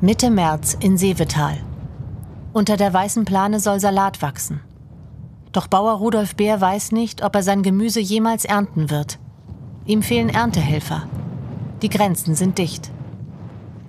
Mitte 0.00 0.30
März 0.30 0.76
in 0.78 0.96
Seevetal. 0.96 1.56
Unter 2.52 2.76
der 2.76 2.94
weißen 2.94 3.24
Plane 3.24 3.58
soll 3.58 3.80
Salat 3.80 4.22
wachsen. 4.22 4.60
Doch 5.50 5.66
Bauer 5.66 5.94
Rudolf 5.94 6.36
Bär 6.36 6.60
weiß 6.60 6.92
nicht, 6.92 7.24
ob 7.24 7.34
er 7.34 7.42
sein 7.42 7.64
Gemüse 7.64 7.98
jemals 7.98 8.44
ernten 8.44 8.90
wird. 8.90 9.18
Ihm 9.86 10.04
fehlen 10.04 10.28
Erntehelfer. 10.28 11.08
Die 11.82 11.88
Grenzen 11.88 12.36
sind 12.36 12.58
dicht. 12.58 12.92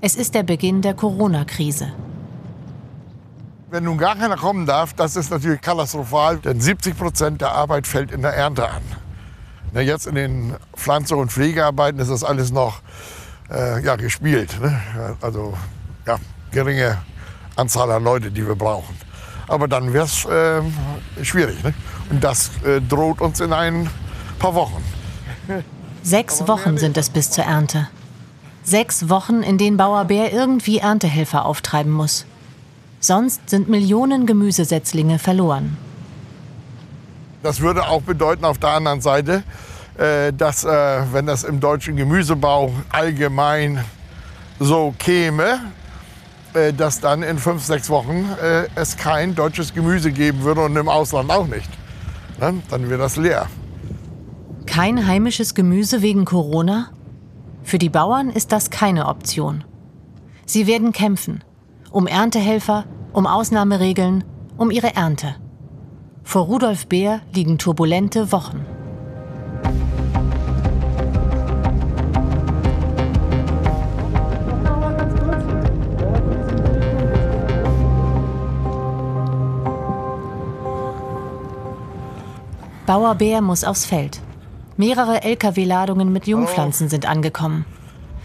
Es 0.02 0.16
ist 0.16 0.34
der 0.34 0.42
Beginn 0.42 0.82
der 0.82 0.96
Corona-Krise. 0.96 1.94
Wenn 3.70 3.84
nun 3.84 4.00
gar 4.00 4.16
keiner 4.16 4.36
kommen 4.36 4.66
darf, 4.66 4.94
das 4.94 5.16
ist 5.16 5.30
natürlich 5.30 5.62
katastrophal, 5.62 6.40
denn 6.40 6.60
70 6.60 6.98
Prozent 6.98 7.42
der 7.42 7.52
Arbeit 7.52 7.86
fällt 7.86 8.12
in 8.12 8.24
der 8.24 8.34
Ernte 8.34 8.68
an. 8.68 8.82
Na, 9.74 9.82
jetzt 9.82 10.08
in 10.08 10.16
den 10.16 10.56
Pflanze- 10.76 11.16
und 11.16 11.32
Pflegearbeiten 11.32 12.00
ist 12.00 12.10
das 12.10 12.24
alles 12.24 12.52
noch 12.52 12.82
äh, 13.52 13.84
ja, 13.84 13.96
gespielt. 13.96 14.60
Ne? 14.60 15.16
Also 15.22 15.54
ja, 16.10 16.18
geringe 16.52 16.98
Anzahl 17.56 17.92
an 17.92 18.04
Leute, 18.04 18.32
die 18.32 18.46
wir 18.46 18.56
brauchen. 18.56 18.96
Aber 19.48 19.68
dann 19.68 19.94
wäre 19.94 20.06
es 20.06 20.26
äh, 20.26 20.62
schwierig. 21.24 21.64
Ne? 21.64 21.74
Und 22.10 22.24
das 22.24 22.52
äh, 22.66 22.82
droht 22.82 23.22
uns 23.22 23.40
in 23.40 23.54
ein 23.54 23.90
paar 24.40 24.56
Wochen. 24.56 24.84
Sechs 26.04 26.48
Wochen 26.48 26.78
sind 26.78 26.98
es 26.98 27.10
bis 27.10 27.30
zur 27.32 27.44
Ernte. 27.44 27.88
Sechs 28.64 29.10
Wochen, 29.10 29.42
in 29.42 29.58
denen 29.58 29.78
Bauer 29.78 30.06
Bär 30.06 30.32
irgendwie 30.32 30.80
Erntehelfer 30.80 31.46
auftreiben 31.46 31.92
muss. 31.92 32.26
Sonst 33.00 33.50
sind 33.50 33.70
Millionen 33.70 34.26
Gemüsesetzlinge 34.26 35.20
verloren. 35.20 35.78
Das 37.42 37.62
würde 37.62 37.88
auch 37.88 38.02
bedeuten 38.02 38.46
auf 38.46 38.58
der 38.58 38.70
anderen 38.70 39.02
Seite, 39.02 39.44
äh, 39.98 40.34
dass 40.34 40.64
äh, 40.64 41.02
wenn 41.12 41.26
das 41.26 41.44
im 41.44 41.60
deutschen 41.60 41.96
Gemüsebau 41.96 42.74
allgemein 42.92 43.84
so 44.60 44.94
käme, 45.00 45.62
dass 46.78 47.00
dann 47.00 47.24
in 47.24 47.38
fünf, 47.38 47.64
sechs 47.64 47.90
Wochen 47.90 48.28
es 48.76 48.98
kein 48.98 49.36
deutsches 49.36 49.74
Gemüse 49.74 50.12
geben 50.12 50.44
würde 50.44 50.62
und 50.62 50.76
im 50.76 50.90
Ausland 50.90 51.30
auch 51.32 51.48
nicht. 51.48 51.70
Ne? 52.40 52.62
Dann 52.70 52.90
wäre 52.90 53.00
das 53.00 53.18
leer. 53.18 53.48
Kein 54.66 55.08
heimisches 55.08 55.56
Gemüse 55.56 56.02
wegen 56.02 56.26
Corona? 56.26 56.90
Für 57.64 57.78
die 57.78 57.90
Bauern 57.90 58.30
ist 58.30 58.52
das 58.52 58.70
keine 58.70 59.08
Option. 59.08 59.64
Sie 60.46 60.66
werden 60.66 60.92
kämpfen 60.92 61.44
um 61.92 62.08
Erntehelfer, 62.08 62.86
um 63.14 63.26
Ausnahmeregeln, 63.26 64.24
um 64.58 64.72
ihre 64.72 64.96
Ernte. 64.96 65.36
Vor 66.24 66.44
Rudolf 66.44 66.88
Beer 66.88 67.22
liegen 67.34 67.58
turbulente 67.58 68.32
Wochen. 68.32 68.66
Bauer 82.90 83.14
Bär 83.14 83.42
muss 83.42 83.64
aufs 83.64 83.86
Feld. 83.86 84.20
Mehrere 84.76 85.22
Lkw-Ladungen 85.22 86.12
mit 86.12 86.26
Jungpflanzen 86.26 86.90
sind 86.90 87.08
angekommen. 87.08 87.66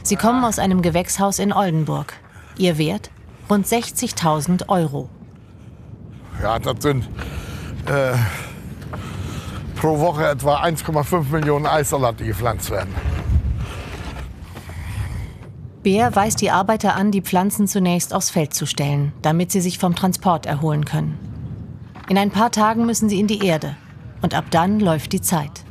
Sie 0.02 0.16
kommen 0.16 0.42
aus 0.42 0.58
einem 0.58 0.80
Gewächshaus 0.80 1.38
in 1.38 1.52
Oldenburg. 1.52 2.14
Ihr 2.56 2.78
Wert 2.78 3.10
rund 3.50 3.66
60.000 3.66 4.70
Euro. 4.70 5.10
Ja, 6.42 6.58
das 6.58 6.76
sind 6.80 7.06
äh, 7.84 8.14
pro 9.76 9.98
Woche 9.98 10.28
etwa 10.28 10.62
1,5 10.62 11.30
Millionen 11.30 11.66
Eissalat, 11.66 12.20
die 12.20 12.24
gepflanzt 12.24 12.70
werden. 12.70 12.94
Bär 15.82 16.16
weist 16.16 16.40
die 16.40 16.50
Arbeiter 16.50 16.96
an, 16.96 17.10
die 17.10 17.20
Pflanzen 17.20 17.68
zunächst 17.68 18.14
aufs 18.14 18.30
Feld 18.30 18.54
zu 18.54 18.64
stellen, 18.64 19.12
damit 19.20 19.52
sie 19.52 19.60
sich 19.60 19.78
vom 19.78 19.94
Transport 19.94 20.46
erholen 20.46 20.86
können. 20.86 21.18
In 22.08 22.16
ein 22.16 22.30
paar 22.30 22.50
Tagen 22.50 22.86
müssen 22.86 23.10
sie 23.10 23.20
in 23.20 23.26
die 23.26 23.44
Erde 23.44 23.76
und 24.24 24.34
ab 24.34 24.46
dann 24.50 24.80
läuft 24.80 25.12
die 25.12 25.20
Zeit. 25.20 25.64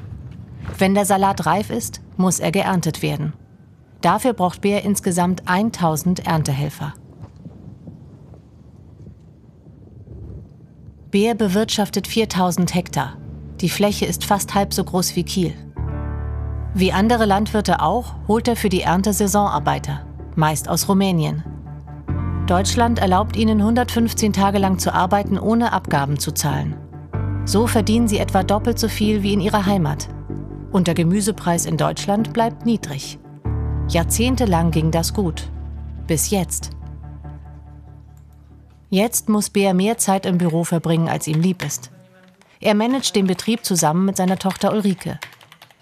Wenn 0.77 0.93
der 0.93 1.05
Salat 1.05 1.47
reif 1.47 1.71
ist, 1.71 2.01
muss 2.17 2.39
er 2.39 2.51
geerntet 2.51 3.01
werden. 3.01 3.33
Dafür 4.01 4.33
braucht 4.33 4.61
Bär 4.61 4.83
insgesamt 4.83 5.41
1000 5.47 6.27
Erntehelfer. 6.27 6.93
Beer 11.09 11.33
bewirtschaftet 11.33 12.05
4000 12.05 12.75
Hektar. 12.75 13.17
Die 13.59 13.69
Fläche 13.69 14.05
ist 14.05 14.23
fast 14.23 14.53
halb 14.53 14.71
so 14.71 14.83
groß 14.83 15.15
wie 15.15 15.23
Kiel. 15.23 15.53
Wie 16.75 16.91
andere 16.91 17.25
Landwirte 17.25 17.81
auch, 17.81 18.13
holt 18.27 18.47
er 18.47 18.55
für 18.55 18.69
die 18.69 18.81
Ernte 18.81 19.13
Saisonarbeiter, 19.13 20.05
meist 20.35 20.69
aus 20.69 20.87
Rumänien. 20.87 21.43
Deutschland 22.45 22.99
erlaubt 22.99 23.35
ihnen 23.35 23.61
115 23.61 24.31
Tage 24.31 24.59
lang 24.59 24.77
zu 24.77 24.93
arbeiten, 24.93 25.39
ohne 25.39 25.73
Abgaben 25.73 26.19
zu 26.19 26.31
zahlen. 26.33 26.82
So 27.45 27.67
verdienen 27.67 28.07
sie 28.07 28.19
etwa 28.19 28.43
doppelt 28.43 28.79
so 28.79 28.87
viel 28.87 29.21
wie 29.21 29.33
in 29.33 29.41
ihrer 29.41 29.65
Heimat. 29.65 30.07
Und 30.71 30.87
der 30.87 30.95
Gemüsepreis 30.95 31.65
in 31.65 31.77
Deutschland 31.77 32.33
bleibt 32.33 32.65
niedrig. 32.65 33.19
Jahrzehntelang 33.89 34.71
ging 34.71 34.91
das 34.91 35.13
gut. 35.13 35.49
Bis 36.07 36.29
jetzt. 36.29 36.71
Jetzt 38.89 39.27
muss 39.27 39.49
Bär 39.49 39.73
mehr 39.73 39.97
Zeit 39.97 40.25
im 40.25 40.37
Büro 40.37 40.63
verbringen, 40.63 41.09
als 41.09 41.27
ihm 41.27 41.41
lieb 41.41 41.65
ist. 41.65 41.91
Er 42.59 42.75
managt 42.75 43.15
den 43.15 43.27
Betrieb 43.27 43.65
zusammen 43.65 44.05
mit 44.05 44.15
seiner 44.15 44.39
Tochter 44.39 44.71
Ulrike. 44.71 45.19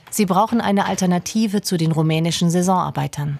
Sie 0.09 0.25
brauchen 0.25 0.61
eine 0.61 0.85
Alternative 0.85 1.61
zu 1.61 1.77
den 1.77 1.91
rumänischen 1.91 2.49
Saisonarbeitern. 2.49 3.39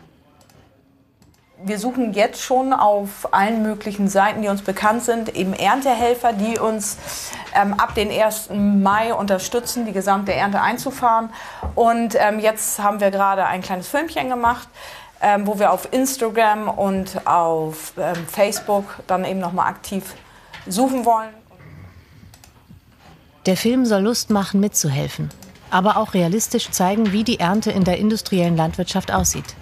Wir 1.64 1.78
suchen 1.78 2.14
jetzt 2.14 2.42
schon 2.42 2.74
auf 2.74 3.34
allen 3.34 3.62
möglichen 3.62 4.08
Seiten, 4.08 4.42
die 4.42 4.48
uns 4.48 4.64
bekannt 4.64 5.04
sind, 5.04 5.36
eben 5.36 5.54
Erntehelfer, 5.54 6.34
die 6.34 6.58
uns 6.58 6.98
ähm, 7.54 7.74
ab 7.76 7.94
den 7.94 8.10
1. 8.10 8.50
Mai 8.52 9.14
unterstützen, 9.14 9.86
die 9.86 9.92
gesamte 9.92 10.34
Ernte 10.34 10.62
einzufahren. 10.62 11.30
Und 11.76 12.16
ähm, 12.18 12.40
jetzt 12.40 12.80
haben 12.80 13.00
wir 13.00 13.12
gerade 13.12 13.46
ein 13.46 13.62
kleines 13.62 13.88
Filmchen 13.88 14.30
gemacht 14.30 14.68
ähm, 15.22 15.46
wo 15.46 15.60
wir 15.60 15.72
auf 15.72 15.88
Instagram 15.94 16.68
und 16.68 17.28
auf 17.28 17.94
ähm, 17.98 18.16
Facebook 18.28 18.86
dann 19.08 19.24
eben 19.24 19.40
nochmal 19.40 19.68
aktiv 19.68 20.16
suchen 20.68 21.06
wollen. 21.06 21.30
Der 23.46 23.58
Film 23.58 23.86
soll 23.86 24.02
Lust 24.02 24.30
machen, 24.30 24.60
mitzuhelfen, 24.60 25.30
aber 25.70 25.98
auch 25.98 26.14
realistisch 26.14 26.70
zeigen, 26.72 27.12
wie 27.12 27.24
die 27.24 27.40
Ernte 27.40 27.72
in 27.72 27.84
der 27.84 27.98
industriellen 27.98 28.58
Landwirtschaft 28.58 29.12
aussieht. 29.12 29.56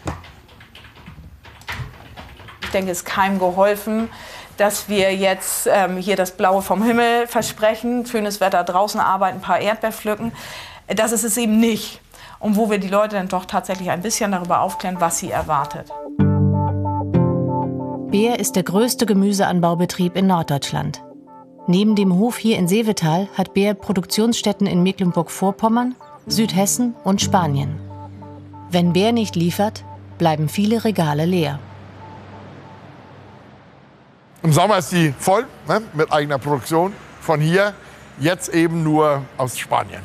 Ich 2.69 2.73
denke, 2.73 2.91
es 2.91 2.99
ist 2.99 3.05
keinem 3.05 3.39
geholfen, 3.39 4.09
dass 4.57 4.89
wir 4.89 5.15
jetzt 5.15 5.67
ähm, 5.73 5.97
hier 5.97 6.15
das 6.15 6.37
Blaue 6.37 6.61
vom 6.61 6.83
Himmel 6.83 7.25
versprechen, 7.25 8.05
schönes 8.05 8.41
Wetter 8.41 8.63
draußen 8.63 8.99
arbeiten, 8.99 9.37
ein 9.37 9.41
paar 9.41 9.59
Erdbeer 9.59 9.91
pflücken. 9.91 10.31
Das 10.85 11.11
ist 11.11 11.23
es 11.23 11.35
eben 11.37 11.59
nicht 11.59 11.99
und 12.37 12.57
wo 12.57 12.69
wir 12.69 12.77
die 12.77 12.87
Leute 12.87 13.15
dann 13.15 13.27
doch 13.27 13.45
tatsächlich 13.45 13.89
ein 13.89 14.03
bisschen 14.03 14.31
darüber 14.31 14.61
aufklären, 14.61 14.97
was 14.99 15.17
sie 15.17 15.31
erwartet. 15.31 15.89
Beer 18.11 18.39
ist 18.39 18.55
der 18.55 18.61
größte 18.61 19.07
Gemüseanbaubetrieb 19.07 20.15
in 20.15 20.27
Norddeutschland. 20.27 21.01
Neben 21.65 21.95
dem 21.95 22.19
Hof 22.19 22.37
hier 22.37 22.59
in 22.59 22.67
Seevetal 22.67 23.29
hat 23.35 23.55
Beer 23.55 23.73
Produktionsstätten 23.73 24.67
in 24.67 24.83
Mecklenburg-Vorpommern, 24.83 25.95
Südhessen 26.27 26.93
und 27.03 27.19
Spanien. 27.19 27.79
Wenn 28.69 28.93
Beer 28.93 29.11
nicht 29.11 29.35
liefert, 29.35 29.83
bleiben 30.19 30.49
viele 30.49 30.83
Regale 30.83 31.25
leer. 31.25 31.59
Im 34.41 34.53
Sommer 34.53 34.77
ist 34.77 34.91
die 34.91 35.13
voll 35.17 35.45
ne, 35.67 35.81
mit 35.93 36.11
eigener 36.11 36.37
Produktion 36.37 36.93
von 37.19 37.41
hier, 37.41 37.73
jetzt 38.19 38.49
eben 38.49 38.83
nur 38.83 39.23
aus 39.37 39.57
Spanien. 39.57 40.01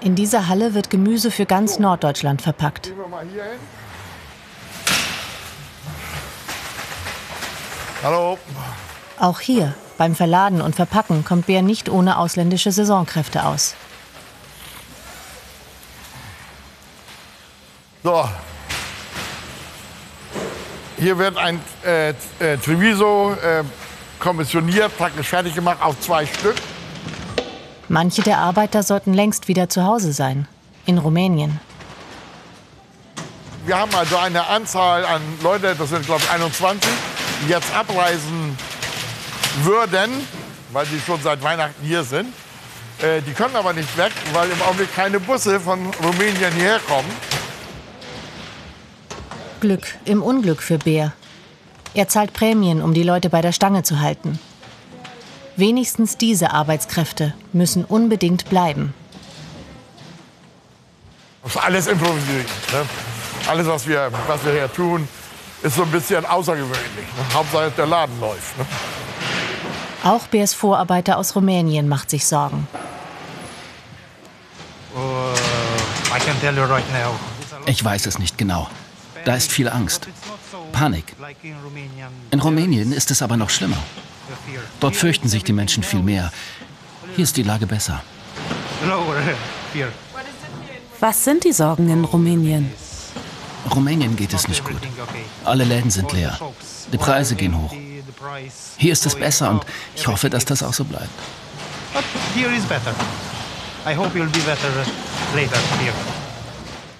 In 0.00 0.14
dieser 0.14 0.48
Halle 0.48 0.74
wird 0.74 0.90
Gemüse 0.90 1.30
für 1.30 1.46
ganz 1.46 1.78
Norddeutschland 1.78 2.42
verpackt. 2.42 2.92
Hallo. 8.02 8.36
Auch 9.18 9.40
hier, 9.40 9.72
beim 9.96 10.14
Verladen 10.14 10.60
und 10.60 10.76
Verpacken, 10.76 11.24
kommt 11.24 11.46
Bär 11.46 11.62
nicht 11.62 11.88
ohne 11.88 12.18
ausländische 12.18 12.70
Saisonkräfte 12.70 13.46
aus. 13.46 13.74
So. 18.02 18.28
Hier 21.04 21.18
wird 21.18 21.36
ein 21.36 21.60
äh, 21.84 22.08
äh, 22.38 22.56
Treviso 22.56 23.32
äh, 23.34 23.62
kommissioniert, 24.18 24.96
praktisch 24.96 25.28
fertig 25.28 25.54
gemacht 25.54 25.76
auf 25.82 26.00
zwei 26.00 26.24
Stück. 26.24 26.54
Manche 27.90 28.22
der 28.22 28.38
Arbeiter 28.38 28.82
sollten 28.82 29.12
längst 29.12 29.46
wieder 29.46 29.68
zu 29.68 29.84
Hause 29.84 30.14
sein, 30.14 30.48
in 30.86 30.96
Rumänien. 30.96 31.60
Wir 33.66 33.78
haben 33.78 33.94
also 33.94 34.16
eine 34.16 34.46
Anzahl 34.46 35.04
an 35.04 35.20
Leuten, 35.42 35.76
das 35.76 35.90
sind 35.90 36.06
glaube 36.06 36.22
ich 36.22 36.30
21, 36.30 36.90
die 37.42 37.50
jetzt 37.50 37.70
abreisen 37.74 38.56
würden, 39.62 40.10
weil 40.72 40.86
sie 40.86 40.98
schon 40.98 41.20
seit 41.20 41.42
Weihnachten 41.42 41.84
hier 41.84 42.02
sind. 42.02 42.32
Äh, 43.02 43.20
die 43.20 43.34
können 43.34 43.56
aber 43.56 43.74
nicht 43.74 43.94
weg, 43.98 44.12
weil 44.32 44.48
im 44.50 44.62
Augenblick 44.62 44.94
keine 44.94 45.20
Busse 45.20 45.60
von 45.60 45.84
Rumänien 46.02 46.54
hierher 46.54 46.78
kommen. 46.88 47.10
Glück 49.64 49.86
im 50.04 50.22
Unglück 50.22 50.60
für 50.60 50.76
Bär. 50.76 51.14
Er 51.94 52.06
zahlt 52.06 52.34
Prämien, 52.34 52.82
um 52.82 52.92
die 52.92 53.02
Leute 53.02 53.30
bei 53.30 53.40
der 53.40 53.52
Stange 53.52 53.82
zu 53.82 53.98
halten. 53.98 54.38
Wenigstens 55.56 56.18
diese 56.18 56.50
Arbeitskräfte 56.50 57.32
müssen 57.54 57.86
unbedingt 57.86 58.50
bleiben. 58.50 58.92
Alles 61.54 61.86
improvisiert. 61.86 62.46
Ne? 62.72 62.84
Alles, 63.48 63.66
was 63.66 63.88
wir, 63.88 64.12
was 64.26 64.44
wir 64.44 64.52
hier 64.52 64.70
tun, 64.70 65.08
ist 65.62 65.76
so 65.76 65.84
ein 65.84 65.90
bisschen 65.90 66.26
außergewöhnlich. 66.26 67.06
Ne? 67.16 67.34
Hauptsache 67.34 67.70
der 67.70 67.86
Laden 67.86 68.20
läuft. 68.20 68.58
Ne? 68.58 68.66
Auch 70.02 70.26
BS-Vorarbeiter 70.26 71.16
aus 71.16 71.34
Rumänien 71.34 71.88
macht 71.88 72.10
sich 72.10 72.26
Sorgen. 72.26 72.68
Ich 77.64 77.82
weiß 77.82 78.04
es 78.04 78.18
nicht 78.18 78.36
genau. 78.36 78.68
Da 79.24 79.34
ist 79.34 79.50
viel 79.50 79.68
Angst. 79.68 80.08
Panik. 80.72 81.14
In 82.30 82.40
Rumänien 82.40 82.92
ist 82.92 83.10
es 83.10 83.22
aber 83.22 83.36
noch 83.36 83.50
schlimmer. 83.50 83.78
Dort 84.80 84.96
fürchten 84.96 85.28
sich 85.28 85.44
die 85.44 85.52
Menschen 85.52 85.82
viel 85.82 86.02
mehr. 86.02 86.32
Hier 87.14 87.24
ist 87.24 87.36
die 87.36 87.42
Lage 87.42 87.66
besser. 87.66 88.02
Was 91.00 91.24
sind 91.24 91.44
die 91.44 91.52
Sorgen 91.52 91.90
in 91.90 92.04
Rumänien? 92.04 92.72
Rumänien 93.74 94.16
geht 94.16 94.34
es 94.34 94.48
nicht 94.48 94.64
gut. 94.64 94.80
Alle 95.44 95.64
Läden 95.64 95.90
sind 95.90 96.12
leer. 96.12 96.38
Die 96.92 96.98
Preise 96.98 97.34
gehen 97.34 97.56
hoch. 97.56 97.72
Hier 98.76 98.92
ist 98.92 99.06
es 99.06 99.14
besser 99.14 99.50
und 99.50 99.64
ich 99.96 100.06
hoffe, 100.06 100.28
dass 100.30 100.44
das 100.44 100.62
auch 100.62 100.74
so 100.74 100.84
bleibt. 100.84 101.08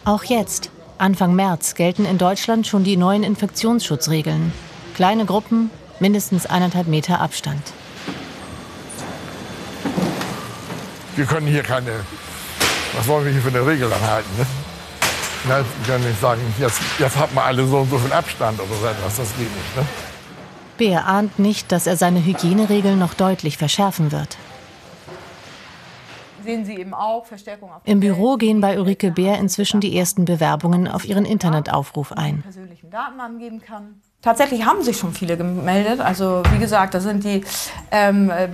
Auch 0.05 0.25
jetzt, 0.25 0.71
Anfang 0.99 1.35
März, 1.35 1.75
gelten 1.75 2.05
in 2.05 2.19
Deutschland 2.19 2.67
schon 2.67 2.85
die 2.85 2.97
neuen 2.97 3.25
Infektionsschutzregeln. 3.25 4.53
Kleine 4.95 5.25
Gruppen, 5.25 5.71
mindestens 5.99 6.47
eineinhalb 6.47 6.87
Meter 6.87 7.21
Abstand. 7.21 7.63
Wir 11.17 11.27
können 11.27 11.47
hier 11.47 11.63
keine, 11.63 11.91
was 12.97 13.09
wollen 13.09 13.25
wir 13.25 13.33
hier 13.33 13.43
für 13.43 13.49
eine 13.49 13.67
Regel 13.67 13.93
anhalten? 13.93 14.31
Ne? 14.39 14.47
Na, 15.49 15.59
wir 15.59 15.65
können 15.87 16.09
nicht 16.09 16.21
sagen, 16.21 16.41
jetzt, 16.59 16.81
jetzt 16.99 17.17
hat 17.17 17.35
man 17.35 17.45
alle 17.45 17.67
so 17.67 17.79
und 17.79 17.91
so 17.91 17.99
viel 17.99 18.13
Abstand 18.13 18.61
oder 18.61 18.75
so 18.81 18.87
etwas, 18.87 19.17
das 19.17 19.29
geht 19.37 19.55
nicht. 19.55 19.77
Ne? 19.77 19.85
Beer 20.79 21.07
ahnt 21.07 21.39
nicht, 21.39 21.71
dass 21.71 21.87
er 21.87 21.97
seine 21.97 22.25
Hygieneregeln 22.25 22.99
noch 22.99 23.15
deutlich 23.15 23.59
verschärfen 23.59 24.11
wird. 24.13 24.37
Sehen 26.45 26.65
Sie 26.65 26.77
eben 26.77 26.95
auch 26.95 27.27
Verstärkung 27.27 27.71
auf 27.73 27.83
Im 27.85 28.01
Büro 28.01 28.37
gehen 28.37 28.61
bei 28.61 28.79
Ulrike 28.79 29.11
Beer 29.11 29.39
inzwischen 29.39 29.81
die 29.81 29.97
ersten 29.97 30.25
Bewerbungen 30.25 30.87
auf 30.87 31.05
ihren 31.05 31.25
Internetaufruf 31.25 32.13
ein. 32.13 32.43
persönlichen 32.43 32.91
Daten 32.91 33.19
angeben 33.21 33.61
kann. 33.61 34.01
Tatsächlich 34.23 34.65
haben 34.65 34.83
sich 34.83 34.97
schon 34.97 35.13
viele 35.13 35.37
gemeldet. 35.37 36.01
Also 36.01 36.43
wie 36.53 36.59
gesagt, 36.59 36.95
da 36.95 37.01
sind 37.01 37.25
die 37.25 37.45
ähm, 37.91 38.31
äh, 38.31 38.49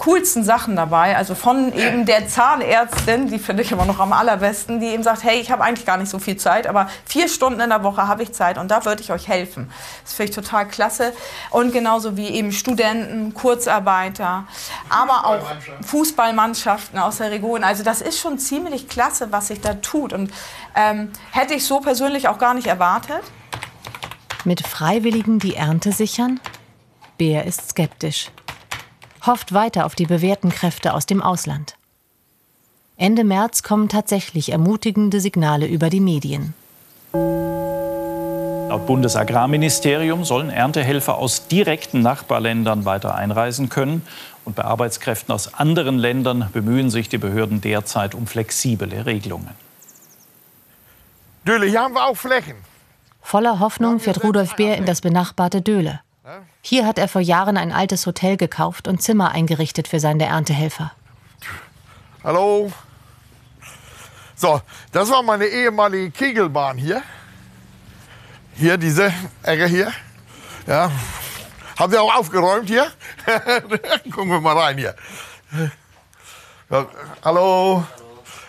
coolsten 0.00 0.42
Sachen 0.44 0.76
dabei. 0.76 1.16
Also 1.16 1.34
von 1.34 1.72
eben 1.74 2.06
der 2.06 2.26
Zahnärztin, 2.26 3.28
die 3.28 3.38
finde 3.38 3.62
ich 3.62 3.70
immer 3.70 3.84
noch 3.84 4.00
am 4.00 4.12
allerbesten, 4.12 4.80
die 4.80 4.86
eben 4.86 5.02
sagt, 5.02 5.22
hey, 5.22 5.40
ich 5.40 5.50
habe 5.50 5.62
eigentlich 5.62 5.86
gar 5.86 5.98
nicht 5.98 6.10
so 6.10 6.18
viel 6.18 6.36
Zeit, 6.36 6.66
aber 6.66 6.88
vier 7.04 7.28
Stunden 7.28 7.60
in 7.60 7.68
der 7.68 7.84
Woche 7.84 8.08
habe 8.08 8.22
ich 8.22 8.32
Zeit 8.32 8.58
und 8.58 8.70
da 8.70 8.84
würde 8.84 9.02
ich 9.02 9.12
euch 9.12 9.28
helfen. 9.28 9.70
Das 10.02 10.14
finde 10.14 10.30
ich 10.30 10.36
total 10.36 10.66
klasse. 10.66 11.12
Und 11.50 11.72
genauso 11.72 12.16
wie 12.16 12.28
eben 12.28 12.50
Studenten, 12.52 13.34
Kurzarbeiter, 13.34 14.46
aber 14.88 15.26
auch 15.26 15.46
Fußballmannschaften 15.86 16.98
aus 16.98 17.18
der 17.18 17.30
Region. 17.30 17.62
Also 17.62 17.82
das 17.84 18.00
ist 18.00 18.18
schon 18.18 18.38
ziemlich 18.38 18.88
klasse, 18.88 19.30
was 19.30 19.48
sich 19.48 19.60
da 19.60 19.74
tut. 19.74 20.12
Und 20.12 20.32
ähm, 20.74 21.12
hätte 21.30 21.54
ich 21.54 21.66
so 21.66 21.80
persönlich 21.80 22.28
auch 22.28 22.38
gar 22.38 22.54
nicht 22.54 22.66
erwartet. 22.66 23.22
Mit 24.44 24.66
Freiwilligen 24.66 25.38
die 25.38 25.56
Ernte 25.56 25.92
sichern? 25.92 26.40
Beer 27.18 27.44
ist 27.44 27.70
skeptisch. 27.70 28.30
Hofft 29.26 29.52
weiter 29.52 29.86
auf 29.86 29.94
die 29.94 30.06
bewährten 30.06 30.50
Kräfte 30.50 30.94
aus 30.94 31.06
dem 31.06 31.22
Ausland. 31.22 31.76
Ende 32.96 33.24
März 33.24 33.62
kommen 33.62 33.88
tatsächlich 33.88 34.52
ermutigende 34.52 35.20
Signale 35.20 35.66
über 35.66 35.90
die 35.90 36.00
Medien. 36.00 36.54
Laut 38.70 38.86
Bundesagrarministerium 38.86 40.24
sollen 40.24 40.48
Erntehelfer 40.48 41.18
aus 41.18 41.48
direkten 41.48 42.02
Nachbarländern 42.02 42.84
weiter 42.84 43.14
einreisen 43.14 43.68
können. 43.68 44.02
Und 44.44 44.56
bei 44.56 44.64
Arbeitskräften 44.64 45.34
aus 45.34 45.54
anderen 45.54 45.98
Ländern 45.98 46.48
bemühen 46.52 46.88
sich 46.88 47.08
die 47.08 47.18
Behörden 47.18 47.60
derzeit 47.60 48.14
um 48.14 48.26
flexible 48.26 48.92
Regelungen. 48.92 49.50
Döle, 51.46 51.66
hier 51.66 51.80
haben 51.80 51.94
wir 51.94 52.06
auch 52.06 52.16
Flächen. 52.16 52.56
Voller 53.22 53.60
Hoffnung 53.60 53.98
fährt 53.98 54.22
Rudolf 54.22 54.54
Beer 54.56 54.76
in 54.76 54.86
das 54.86 55.00
benachbarte 55.00 55.62
Döhle. 55.62 56.00
Hier 56.62 56.86
hat 56.86 56.98
er 56.98 57.08
vor 57.08 57.20
Jahren 57.20 57.56
ein 57.56 57.72
altes 57.72 58.06
Hotel 58.06 58.36
gekauft 58.36 58.88
und 58.88 59.02
Zimmer 59.02 59.32
eingerichtet 59.32 59.88
für 59.88 60.00
seine 60.00 60.26
Erntehelfer. 60.26 60.92
Hallo. 62.22 62.70
So, 64.36 64.60
das 64.92 65.10
war 65.10 65.22
meine 65.22 65.46
ehemalige 65.46 66.10
Kegelbahn 66.10 66.78
hier. 66.78 67.02
Hier, 68.54 68.76
diese 68.76 69.12
Ecke 69.42 69.66
hier. 69.66 69.92
Ja. 70.66 70.90
Haben 71.78 71.92
Sie 71.92 71.98
auch 71.98 72.14
aufgeräumt 72.14 72.68
hier? 72.68 72.90
Gucken 74.10 74.30
wir 74.30 74.40
mal 74.40 74.56
rein 74.56 74.76
hier. 74.76 74.94
Ja, 76.68 76.86
hallo. 77.24 77.84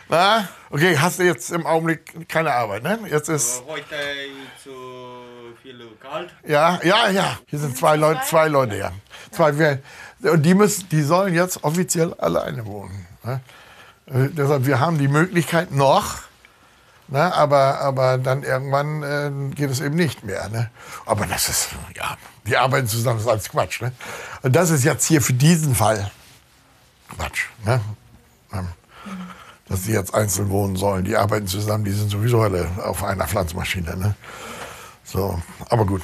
Na? 0.09 0.49
Okay, 0.69 0.97
hast 0.97 1.19
du 1.19 1.23
jetzt 1.23 1.51
im 1.51 1.65
Augenblick 1.65 2.27
keine 2.27 2.53
Arbeit, 2.53 2.83
ne? 2.83 2.99
Jetzt 3.09 3.29
ist. 3.29 3.63
Heute 3.65 3.95
zu. 4.61 5.10
Ja, 6.47 6.79
ja, 6.83 7.09
ja. 7.09 7.37
Hier 7.47 7.59
sind 7.59 7.77
zwei 7.77 7.95
Leute, 7.95 8.21
zwei 8.25 8.47
Leute, 8.47 8.77
ja. 8.77 8.91
Zwei, 9.31 9.79
und 10.23 10.43
die 10.43 10.53
müssen, 10.53 10.89
die 10.89 11.01
sollen 11.01 11.33
jetzt 11.33 11.63
offiziell 11.63 12.13
alleine 12.15 12.65
wohnen. 12.65 13.05
Ne? 13.23 13.41
Äh, 14.07 14.29
deshalb, 14.29 14.65
wir 14.65 14.79
haben 14.79 14.97
die 14.97 15.07
Möglichkeit 15.07 15.71
noch, 15.71 16.19
ne? 17.07 17.33
aber, 17.33 17.79
aber 17.79 18.17
dann 18.17 18.43
irgendwann 18.43 19.03
äh, 19.03 19.55
geht 19.55 19.69
es 19.69 19.79
eben 19.79 19.95
nicht 19.95 20.23
mehr. 20.23 20.49
Ne? 20.49 20.69
Aber 21.05 21.25
das 21.25 21.49
ist, 21.49 21.69
ja, 21.95 22.17
die 22.45 22.57
arbeiten 22.57 22.87
zusammen, 22.87 23.17
das 23.17 23.25
ist 23.25 23.31
alles 23.31 23.49
Quatsch. 23.49 23.81
Ne? 23.81 23.91
Und 24.41 24.55
das 24.55 24.69
ist 24.69 24.83
jetzt 24.83 25.05
hier 25.05 25.21
für 25.21 25.33
diesen 25.33 25.75
Fall 25.75 26.11
Quatsch. 27.15 27.45
Ne? 27.65 27.81
Ähm, 28.53 28.67
Dass 29.67 29.83
die 29.83 29.91
jetzt 29.91 30.13
einzeln 30.13 30.49
wohnen 30.49 30.75
sollen, 30.75 31.05
die 31.05 31.15
arbeiten 31.15 31.47
zusammen, 31.47 31.85
die 31.85 31.91
sind 31.91 32.09
sowieso 32.09 32.41
alle 32.41 32.67
auf 32.83 33.03
einer 33.03 33.27
Pflanzmaschine. 33.27 33.95
Ne? 33.95 34.15
So, 35.11 35.41
aber 35.69 35.85
gut. 35.85 36.01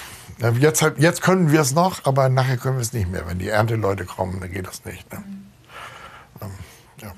Jetzt, 0.59 0.81
halt- 0.81 0.99
jetzt 0.99 1.21
können 1.21 1.51
wir 1.51 1.61
es 1.61 1.73
noch, 1.73 2.05
aber 2.05 2.29
nachher 2.29 2.57
können 2.57 2.77
wir 2.77 2.81
es 2.81 2.93
nicht 2.93 3.09
mehr. 3.09 3.25
Wenn 3.27 3.39
die 3.39 3.47
Ernteleute 3.47 4.05
kommen, 4.05 4.39
dann 4.39 4.51
geht 4.51 4.67
das 4.67 4.85
nicht. 4.85 5.11
Ne? 5.11 5.23
Ähm, 6.41 6.51
ja. 7.01 7.11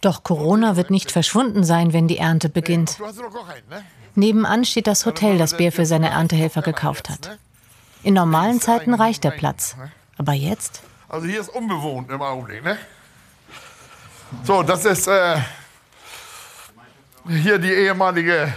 Doch 0.00 0.22
Corona 0.22 0.76
wird 0.76 0.90
nicht 0.90 1.12
verschwunden 1.12 1.64
sein, 1.64 1.92
wenn 1.92 2.08
die 2.08 2.18
Ernte 2.18 2.48
beginnt. 2.48 2.98
Ne? 3.00 3.84
Nebenan 4.16 4.64
steht 4.64 4.86
das 4.86 5.06
Hotel, 5.06 5.38
das 5.38 5.56
Beer 5.56 5.72
für 5.72 5.86
seine 5.86 6.10
Erntehelfer 6.10 6.62
gekauft 6.62 7.08
hat. 7.08 7.38
In 8.02 8.14
normalen 8.14 8.60
Zeiten 8.60 8.92
reicht 8.92 9.24
der 9.24 9.30
Platz. 9.30 9.76
Aber 10.18 10.32
jetzt? 10.32 10.82
Also 11.08 11.26
hier 11.26 11.40
ist 11.40 11.48
unbewohnt 11.48 12.10
im 12.10 12.20
Augenblick, 12.20 12.62
ne? 12.64 12.76
So, 14.44 14.62
das 14.62 14.84
ist 14.84 15.06
äh, 15.08 15.38
hier 17.28 17.58
die 17.58 17.72
ehemalige 17.72 18.52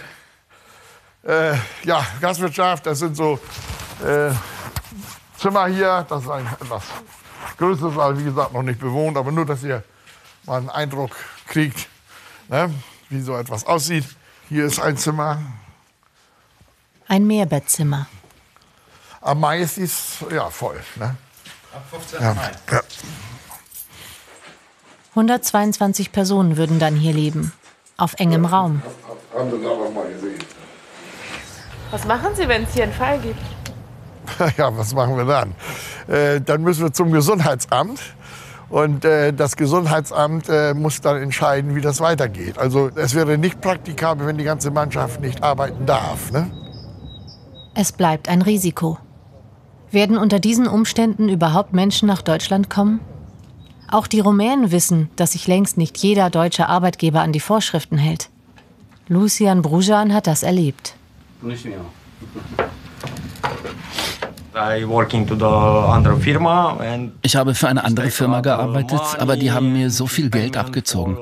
äh, 1.24 1.56
ja, 1.84 2.06
Gastwirtschaft. 2.22 2.86
Das 2.86 3.00
sind 3.00 3.16
so 3.16 3.40
äh, 4.06 4.32
Zimmer 5.38 5.68
hier. 5.68 6.06
Das 6.08 6.24
ist 6.24 6.30
ein 6.30 6.46
etwas 6.46 6.84
größeres, 7.58 7.96
weil 7.96 8.18
wie 8.20 8.24
gesagt 8.24 8.54
noch 8.54 8.64
nicht 8.64 8.80
bewohnt, 8.80 9.18
aber 9.18 9.32
nur, 9.32 9.46
dass 9.46 9.64
ihr 9.64 9.84
mal 10.46 10.58
einen 10.58 10.70
Eindruck 10.70 11.12
kriegt, 11.48 11.88
ne? 12.50 12.74
wie 13.10 13.22
so 13.22 13.36
etwas 13.36 13.66
aussieht. 13.66 14.06
Hier 14.50 14.66
ist 14.66 14.80
ein 14.80 14.98
Zimmer. 14.98 15.42
Ein 17.08 17.28
Mehrbettzimmer. 17.28 18.08
Am 19.22 19.40
Mai 19.40 19.62
ist 19.62 19.78
dies 19.78 20.18
ja 20.32 20.50
voll. 20.50 20.82
Ne? 20.96 21.16
Ab 21.74 21.84
15. 21.90 22.22
Ja. 22.22 22.34
Mai. 22.34 22.52
Ja. 22.72 22.82
122 25.12 26.12
Personen 26.12 26.58
würden 26.58 26.80
dann 26.80 26.96
hier 26.96 27.14
leben. 27.14 27.54
Auf 27.98 28.16
engem 28.16 28.46
Raum. 28.46 28.82
Haben 29.34 29.52
Sie 29.52 29.66
aber 29.66 29.90
mal 29.92 30.12
gesehen. 30.12 30.40
Was 31.94 32.08
machen 32.08 32.30
Sie, 32.34 32.48
wenn 32.48 32.64
es 32.64 32.74
hier 32.74 32.86
einen 32.86 32.92
Fall 32.92 33.20
gibt? 33.20 33.40
Ja, 34.58 34.76
was 34.76 34.96
machen 34.96 35.16
wir 35.16 35.26
dann? 35.26 35.54
Äh, 36.08 36.42
dann 36.42 36.64
müssen 36.64 36.86
wir 36.86 36.92
zum 36.92 37.12
Gesundheitsamt. 37.12 38.02
Und 38.70 39.06
äh, 39.06 39.32
das 39.32 39.56
Gesundheitsamt 39.56 40.50
äh, 40.50 40.74
muss 40.74 41.02
dann 41.02 41.22
entscheiden, 41.22 41.76
wie 41.76 41.82
das 41.82 42.02
weitergeht. 42.02 42.58
Also 42.58 42.90
es 42.96 43.14
wäre 43.14 43.38
nicht 43.38 43.62
praktikabel, 43.62 44.26
wenn 44.26 44.40
die 44.40 44.44
ganze 44.44 44.72
Mannschaft 44.72 45.22
nicht 45.22 45.44
arbeiten 45.44 45.86
darf. 45.86 46.32
Ne? 46.32 46.50
Es 47.76 47.92
bleibt 47.92 48.28
ein 48.28 48.42
Risiko. 48.42 48.98
Werden 49.92 50.18
unter 50.18 50.40
diesen 50.40 50.68
Umständen 50.68 51.30
überhaupt 51.30 51.74
Menschen 51.74 52.08
nach 52.08 52.24
Deutschland 52.24 52.72
kommen? 52.72 53.02
Auch 53.92 54.08
die 54.08 54.22
Rumänen 54.22 54.72
wissen, 54.72 55.12
dass 55.16 55.34
sich 55.34 55.46
längst 55.46 55.78
nicht 55.78 55.96
jeder 56.00 56.32
deutsche 56.32 56.68
Arbeitgeber 56.70 57.22
an 57.22 57.34
die 57.34 57.40
Vorschriften 57.40 58.00
hält. 58.00 58.32
Lucian 59.08 59.62
Brujan 59.62 60.12
hat 60.12 60.26
das 60.26 60.42
erlebt. 60.42 60.96
Ich 67.22 67.36
habe 67.36 67.56
für 67.56 67.68
eine 67.68 67.84
andere 67.84 68.10
Firma 68.12 68.42
gearbeitet, 68.42 69.02
aber 69.18 69.36
die 69.36 69.52
haben 69.52 69.74
mir 69.74 69.90
so 69.90 70.06
viel 70.08 70.30
Geld 70.30 70.58
abgezogen. 70.58 71.18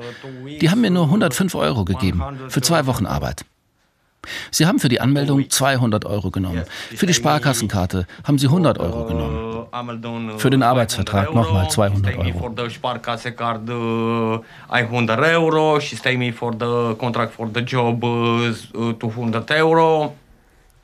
Die 0.60 0.70
haben 0.70 0.82
mir 0.82 0.90
nur 0.90 1.04
105 1.04 1.54
Euro 1.54 1.84
gegeben 1.84 2.22
für 2.48 2.60
zwei 2.60 2.86
Wochen 2.86 3.06
Arbeit. 3.06 3.44
Sie 4.50 4.66
haben 4.66 4.78
für 4.78 4.88
die 4.88 5.00
Anmeldung 5.00 5.48
200 5.48 6.04
Euro 6.04 6.30
genommen. 6.30 6.64
Für 6.94 7.06
die 7.06 7.14
Sparkassenkarte 7.14 8.06
haben 8.24 8.38
Sie 8.38 8.46
100 8.46 8.78
Euro 8.78 9.06
genommen. 9.06 10.38
Für 10.38 10.50
den 10.50 10.62
Arbeitsvertrag 10.62 11.34
nochmal 11.34 11.70
200 11.70 12.16
Euro. 12.18 12.54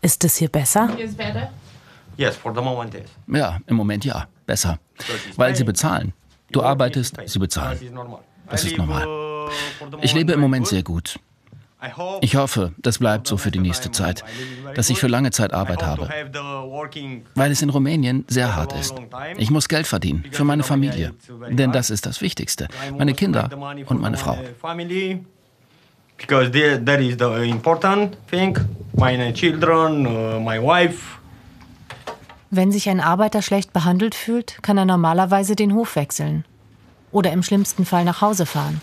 Ist 0.00 0.24
es 0.24 0.36
hier 0.36 0.48
besser? 0.48 0.88
Ja, 3.28 3.58
im 3.66 3.76
Moment 3.76 4.04
ja, 4.04 4.26
besser. 4.46 4.78
Weil 5.36 5.54
sie 5.54 5.64
bezahlen. 5.64 6.12
Du 6.50 6.62
arbeitest, 6.62 7.16
sie 7.26 7.38
bezahlen. 7.38 7.78
Das 8.50 8.64
ist 8.64 8.76
normal. 8.76 9.06
Ich 10.00 10.14
lebe 10.14 10.32
im 10.32 10.40
Moment 10.40 10.66
sehr 10.66 10.82
gut. 10.82 11.18
Ich 12.20 12.34
hoffe, 12.34 12.72
das 12.78 12.98
bleibt 12.98 13.28
so 13.28 13.36
für 13.36 13.50
die 13.50 13.60
nächste 13.60 13.92
Zeit, 13.92 14.24
dass 14.74 14.90
ich 14.90 14.98
für 14.98 15.06
lange 15.06 15.30
Zeit 15.30 15.52
Arbeit 15.52 15.84
habe. 15.84 16.08
Weil 17.34 17.52
es 17.52 17.62
in 17.62 17.70
Rumänien 17.70 18.24
sehr 18.28 18.56
hart 18.56 18.72
ist. 18.72 18.94
Ich 19.36 19.50
muss 19.50 19.68
Geld 19.68 19.86
verdienen 19.86 20.24
für 20.32 20.44
meine 20.44 20.64
Familie. 20.64 21.14
Denn 21.50 21.70
das 21.70 21.90
ist 21.90 22.06
das 22.06 22.20
Wichtigste. 22.20 22.68
Meine 22.96 23.14
Kinder 23.14 23.48
und 23.86 24.00
meine 24.00 24.16
Frau. 24.16 24.38
Because 26.18 26.50
that 26.50 27.00
is 27.00 27.16
the 27.16 27.48
important 27.48 28.16
thing. 28.28 28.58
My 28.96 29.32
children, 29.32 30.04
uh, 30.04 30.40
my 30.40 30.60
wife. 30.60 31.18
Wenn 32.50 32.72
sich 32.72 32.88
ein 32.88 33.00
Arbeiter 33.00 33.40
schlecht 33.40 33.72
behandelt 33.72 34.16
fühlt, 34.16 34.60
kann 34.62 34.78
er 34.78 34.84
normalerweise 34.84 35.54
den 35.54 35.74
Hof 35.74 35.94
wechseln. 35.94 36.44
Oder 37.12 37.30
im 37.32 37.44
schlimmsten 37.44 37.84
Fall 37.84 38.04
nach 38.04 38.20
Hause 38.20 38.46
fahren. 38.46 38.80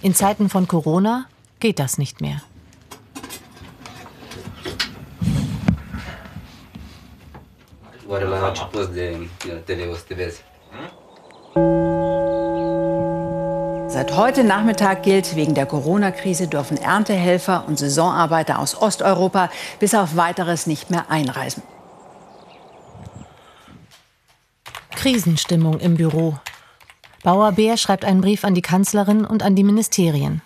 In 0.00 0.14
Zeiten 0.14 0.48
von 0.48 0.66
Corona 0.66 1.26
geht 1.62 1.78
das 1.78 1.96
nicht 1.96 2.20
mehr. 2.20 2.42
Seit 13.88 14.16
heute 14.16 14.42
Nachmittag 14.42 15.04
gilt, 15.04 15.36
wegen 15.36 15.54
der 15.54 15.66
Corona-Krise 15.66 16.48
dürfen 16.48 16.78
Erntehelfer 16.78 17.64
und 17.68 17.78
Saisonarbeiter 17.78 18.58
aus 18.58 18.74
Osteuropa 18.74 19.48
bis 19.78 19.94
auf 19.94 20.16
weiteres 20.16 20.66
nicht 20.66 20.90
mehr 20.90 21.10
einreisen. 21.10 21.62
Krisenstimmung 24.96 25.78
im 25.78 25.94
Büro. 25.94 26.34
Bauer 27.22 27.52
Bär 27.52 27.76
schreibt 27.76 28.04
einen 28.04 28.20
Brief 28.20 28.44
an 28.44 28.54
die 28.54 28.62
Kanzlerin 28.62 29.24
und 29.24 29.44
an 29.44 29.54
die 29.54 29.64
Ministerien. 29.64 30.42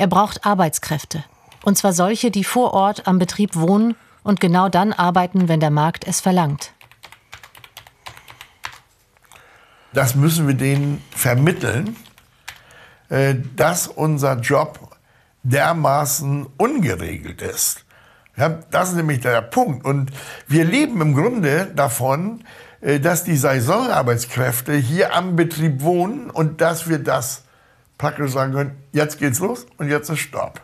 Er 0.00 0.06
braucht 0.06 0.46
Arbeitskräfte. 0.46 1.24
Und 1.62 1.76
zwar 1.76 1.92
solche, 1.92 2.30
die 2.30 2.42
vor 2.42 2.72
Ort 2.72 3.06
am 3.06 3.18
Betrieb 3.18 3.54
wohnen 3.54 3.96
und 4.22 4.40
genau 4.40 4.70
dann 4.70 4.94
arbeiten, 4.94 5.46
wenn 5.46 5.60
der 5.60 5.68
Markt 5.68 6.06
es 6.06 6.22
verlangt. 6.22 6.72
Das 9.92 10.14
müssen 10.14 10.46
wir 10.46 10.54
denen 10.54 11.04
vermitteln, 11.10 11.96
äh, 13.10 13.34
dass 13.56 13.88
unser 13.88 14.40
Job 14.40 14.96
dermaßen 15.42 16.46
ungeregelt 16.56 17.42
ist. 17.42 17.84
Das 18.70 18.88
ist 18.88 18.94
nämlich 18.94 19.20
der 19.20 19.42
Punkt. 19.42 19.84
Und 19.84 20.12
wir 20.48 20.64
leben 20.64 21.02
im 21.02 21.14
Grunde 21.14 21.70
davon, 21.76 22.42
äh, 22.80 23.00
dass 23.00 23.24
die 23.24 23.36
Saisonarbeitskräfte 23.36 24.72
hier 24.72 25.14
am 25.14 25.36
Betrieb 25.36 25.82
wohnen 25.82 26.30
und 26.30 26.62
dass 26.62 26.88
wir 26.88 27.00
das 27.00 27.42
praktisch 28.00 28.32
sagen 28.32 28.52
können, 28.54 28.82
jetzt 28.92 29.18
geht's 29.18 29.40
los 29.40 29.66
und 29.76 29.88
jetzt 29.88 30.08
ist 30.08 30.20
Stopp. 30.20 30.62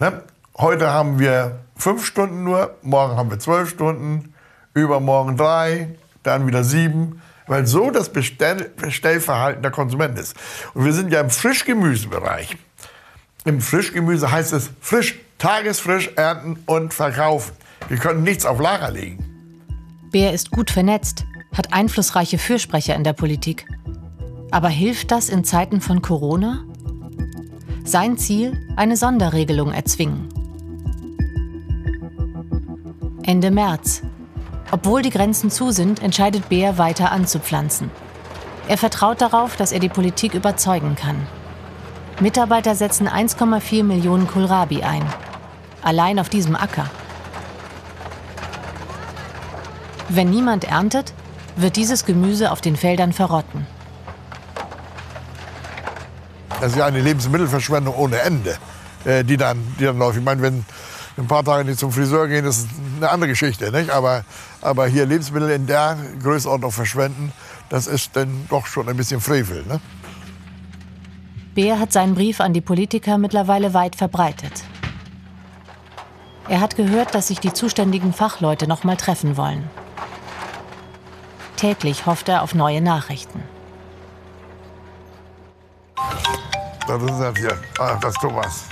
Ne? 0.00 0.24
Heute 0.58 0.90
haben 0.90 1.20
wir 1.20 1.60
fünf 1.76 2.04
Stunden 2.04 2.42
nur, 2.42 2.76
morgen 2.82 3.16
haben 3.16 3.30
wir 3.30 3.38
zwölf 3.38 3.70
Stunden, 3.70 4.34
übermorgen 4.74 5.36
drei, 5.36 5.96
dann 6.24 6.48
wieder 6.48 6.64
sieben, 6.64 7.22
weil 7.46 7.66
so 7.68 7.92
das 7.92 8.12
Bestell 8.12 8.68
Bestellverhalten 8.76 9.62
der 9.62 9.70
Konsumenten 9.70 10.18
ist. 10.18 10.34
Und 10.74 10.84
wir 10.84 10.92
sind 10.92 11.12
ja 11.12 11.20
im 11.20 11.30
Frischgemüsebereich. 11.30 12.56
Im 13.44 13.60
Frischgemüse 13.60 14.30
heißt 14.30 14.52
es 14.52 14.70
frisch, 14.80 15.20
tagesfrisch 15.38 16.10
ernten 16.16 16.58
und 16.66 16.92
verkaufen. 16.92 17.52
Wir 17.88 17.96
können 17.96 18.24
nichts 18.24 18.44
auf 18.44 18.58
Lager 18.58 18.90
legen. 18.90 19.24
Bär 20.10 20.34
ist 20.34 20.50
gut 20.50 20.72
vernetzt, 20.72 21.24
hat 21.56 21.72
einflussreiche 21.72 22.38
Fürsprecher 22.38 22.96
in 22.96 23.04
der 23.04 23.12
Politik. 23.12 23.66
Aber 24.50 24.68
hilft 24.68 25.12
das 25.12 25.28
in 25.28 25.44
Zeiten 25.44 25.80
von 25.80 26.02
Corona? 26.02 26.64
Sein 27.84 28.18
Ziel, 28.18 28.58
eine 28.76 28.96
Sonderregelung 28.96 29.72
erzwingen. 29.72 30.28
Ende 33.22 33.52
März. 33.52 34.02
Obwohl 34.72 35.02
die 35.02 35.10
Grenzen 35.10 35.50
zu 35.50 35.70
sind, 35.70 36.02
entscheidet 36.02 36.48
Beer 36.48 36.78
weiter 36.78 37.12
anzupflanzen. 37.12 37.90
Er 38.66 38.76
vertraut 38.76 39.20
darauf, 39.20 39.56
dass 39.56 39.72
er 39.72 39.78
die 39.78 39.88
Politik 39.88 40.34
überzeugen 40.34 40.96
kann. 40.96 41.26
Mitarbeiter 42.20 42.74
setzen 42.74 43.08
1,4 43.08 43.84
Millionen 43.84 44.26
Kohlrabi 44.26 44.82
ein. 44.82 45.02
Allein 45.82 46.18
auf 46.18 46.28
diesem 46.28 46.56
Acker. 46.56 46.90
Wenn 50.08 50.30
niemand 50.30 50.64
erntet, 50.64 51.14
wird 51.56 51.76
dieses 51.76 52.04
Gemüse 52.04 52.50
auf 52.50 52.60
den 52.60 52.76
Feldern 52.76 53.12
verrotten. 53.12 53.66
Das 56.60 56.72
ist 56.72 56.78
ja 56.78 56.84
eine 56.84 57.00
Lebensmittelverschwendung 57.00 57.94
ohne 57.94 58.18
Ende, 58.18 58.56
äh, 59.04 59.24
die, 59.24 59.38
dann, 59.38 59.58
die 59.78 59.84
dann 59.84 59.98
läuft. 59.98 60.18
Ich 60.18 60.24
meine, 60.24 60.42
wenn 60.42 60.64
ein 61.16 61.26
paar 61.26 61.42
Tage 61.42 61.64
nicht 61.64 61.78
zum 61.78 61.90
Friseur 61.90 62.28
gehen, 62.28 62.44
das 62.44 62.58
ist 62.58 62.68
eine 62.98 63.10
andere 63.10 63.30
Geschichte. 63.30 63.72
Nicht? 63.72 63.90
Aber, 63.90 64.24
aber 64.60 64.86
hier 64.86 65.06
Lebensmittel 65.06 65.50
in 65.50 65.66
der 65.66 65.96
Größenordnung 66.22 66.70
verschwenden, 66.70 67.32
das 67.70 67.86
ist 67.86 68.14
dann 68.14 68.46
doch 68.50 68.66
schon 68.66 68.88
ein 68.88 68.96
bisschen 68.96 69.20
Frevel. 69.20 69.64
Ne? 69.66 69.80
Beer 71.54 71.78
hat 71.78 71.92
seinen 71.92 72.14
Brief 72.14 72.40
an 72.40 72.52
die 72.52 72.60
Politiker 72.60 73.16
mittlerweile 73.16 73.72
weit 73.72 73.96
verbreitet. 73.96 74.52
Er 76.48 76.60
hat 76.60 76.76
gehört, 76.76 77.14
dass 77.14 77.28
sich 77.28 77.40
die 77.40 77.52
zuständigen 77.52 78.12
Fachleute 78.12 78.66
noch 78.66 78.84
mal 78.84 78.96
treffen 78.96 79.36
wollen. 79.36 79.70
Täglich 81.56 82.06
hofft 82.06 82.28
er 82.28 82.42
auf 82.42 82.54
neue 82.54 82.80
Nachrichten. 82.80 83.42
Das 86.90 87.02
ist 87.02 87.20
das 87.20 87.38
hier. 87.38 87.58
Ah, 87.78 87.96
das 88.00 88.14
ist 88.14 88.20
Thomas. 88.20 88.64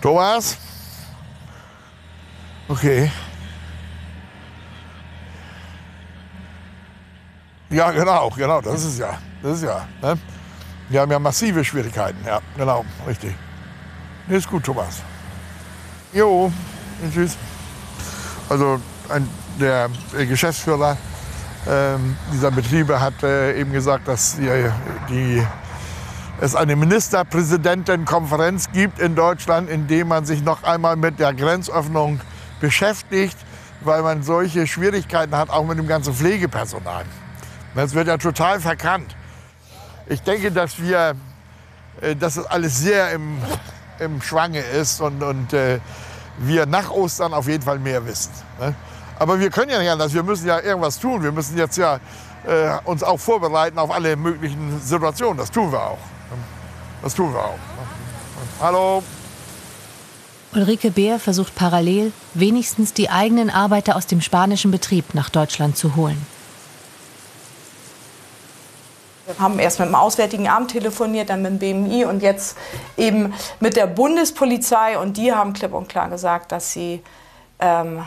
Thomas? 0.00 0.56
Okay. 2.68 3.10
Ja, 7.70 7.90
genau, 7.90 8.30
genau, 8.30 8.60
das 8.60 8.84
ist 8.84 9.00
ja. 9.00 9.18
Das 9.42 9.56
ist 9.56 9.64
ja. 9.64 9.84
Ne? 10.00 10.16
Wir 10.88 11.00
haben 11.00 11.10
ja 11.10 11.18
massive 11.18 11.64
Schwierigkeiten, 11.64 12.24
ja, 12.24 12.40
genau, 12.56 12.84
richtig. 13.06 13.34
Ist 14.28 14.48
gut, 14.48 14.62
Thomas. 14.64 15.02
Jo, 16.12 16.52
tschüss. 17.12 17.36
Also 18.48 18.80
ein, 19.08 19.28
der 19.58 19.90
Geschäftsführer 20.12 20.96
ähm, 21.68 22.16
dieser 22.32 22.52
Betriebe 22.52 23.00
hat 23.00 23.22
äh, 23.24 23.58
eben 23.58 23.72
gesagt, 23.72 24.06
dass 24.06 24.36
die, 24.36 24.70
die 25.08 25.46
es 26.40 26.54
eine 26.54 26.76
Ministerpräsidentenkonferenz 26.76 28.70
gibt 28.72 29.00
in 29.00 29.16
Deutschland, 29.16 29.68
in 29.68 29.88
dem 29.88 30.08
man 30.08 30.24
sich 30.24 30.42
noch 30.42 30.62
einmal 30.62 30.96
mit 30.96 31.18
der 31.18 31.34
Grenzöffnung 31.34 32.20
beschäftigt, 32.60 33.36
weil 33.80 34.02
man 34.02 34.22
solche 34.22 34.66
Schwierigkeiten 34.66 35.36
hat, 35.36 35.50
auch 35.50 35.64
mit 35.64 35.78
dem 35.78 35.88
ganzen 35.88 36.14
Pflegepersonal. 36.14 37.04
Das 37.74 37.94
wird 37.94 38.08
ja 38.08 38.18
total 38.18 38.60
verkannt. 38.60 39.16
Ich 40.06 40.22
denke, 40.22 40.52
dass 40.52 40.80
wir, 40.80 41.16
äh, 42.00 42.14
dass 42.14 42.34
das 42.34 42.46
alles 42.46 42.78
sehr 42.78 43.12
im, 43.12 43.38
im 43.98 44.22
Schwange 44.22 44.60
ist 44.60 45.00
und, 45.00 45.22
und 45.22 45.52
äh, 45.52 45.80
wir 46.38 46.66
nach 46.66 46.90
Ostern 46.90 47.34
auf 47.34 47.48
jeden 47.48 47.64
Fall 47.64 47.78
mehr 47.78 48.06
wissen. 48.06 48.32
Ne? 48.60 48.74
Aber 49.18 49.40
wir 49.40 49.50
können 49.50 49.70
ja 49.70 49.80
nicht 49.80 49.90
anders, 49.90 50.14
wir 50.14 50.22
müssen 50.22 50.46
ja 50.46 50.60
irgendwas 50.60 51.00
tun. 51.00 51.22
Wir 51.22 51.32
müssen 51.32 51.58
jetzt 51.58 51.76
ja 51.76 51.98
äh, 52.46 52.78
uns 52.84 53.02
auch 53.02 53.18
vorbereiten 53.18 53.78
auf 53.78 53.90
alle 53.90 54.14
möglichen 54.16 54.80
Situationen. 54.80 55.36
Das 55.36 55.50
tun 55.50 55.72
wir 55.72 55.82
auch. 55.82 55.98
Das 57.02 57.14
tun 57.14 57.32
wir 57.32 57.40
auch. 57.40 57.58
Hallo. 58.60 59.02
Ulrike 60.54 60.90
Beer 60.90 61.18
versucht 61.18 61.54
parallel, 61.54 62.12
wenigstens 62.34 62.94
die 62.94 63.10
eigenen 63.10 63.50
Arbeiter 63.50 63.96
aus 63.96 64.06
dem 64.06 64.20
spanischen 64.20 64.70
Betrieb 64.70 65.14
nach 65.14 65.28
Deutschland 65.28 65.76
zu 65.76 65.94
holen. 65.94 66.26
Wir 69.26 69.38
haben 69.38 69.58
erst 69.58 69.78
mit 69.78 69.88
dem 69.88 69.94
Auswärtigen 69.94 70.48
Amt 70.48 70.70
telefoniert, 70.70 71.28
dann 71.28 71.42
mit 71.42 71.60
dem 71.60 71.84
BMI 71.84 72.06
und 72.06 72.22
jetzt 72.22 72.56
eben 72.96 73.34
mit 73.60 73.76
der 73.76 73.86
Bundespolizei. 73.86 74.98
Und 74.98 75.18
die 75.18 75.34
haben 75.34 75.52
klipp 75.52 75.74
und 75.74 75.86
klar 75.86 76.08
gesagt, 76.08 76.50
dass 76.50 76.72
sie 76.72 77.02
ähm, 77.58 78.02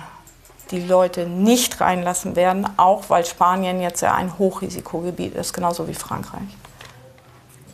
die 0.72 0.82
Leute 0.82 1.28
nicht 1.28 1.80
reinlassen 1.80 2.36
werden, 2.36 2.68
auch 2.78 3.04
weil 3.10 3.24
Spanien 3.24 3.82
jetzt 3.82 4.02
ja 4.02 4.16
ein 4.16 4.40
Hochrisikogebiet 4.40 5.36
ist, 5.36 5.54
genauso 5.54 5.88
wie 5.88 5.94
Frankreich. 5.94 6.42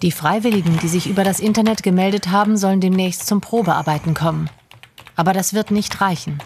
Die 0.02 0.12
Freiwilligen, 0.12 0.78
die 0.80 0.88
sich 0.88 1.10
über 1.10 1.24
das 1.24 1.40
Internet 1.40 1.82
gemeldet 1.82 2.28
haben, 2.28 2.56
sollen 2.56 2.82
demnächst 2.82 3.26
zum 3.26 3.42
Probearbeiten 3.42 4.14
kommen. 4.14 4.50
Aber 5.16 5.34
das 5.34 5.54
wird 5.54 5.72
nicht 5.72 6.02
reichen. 6.02 6.40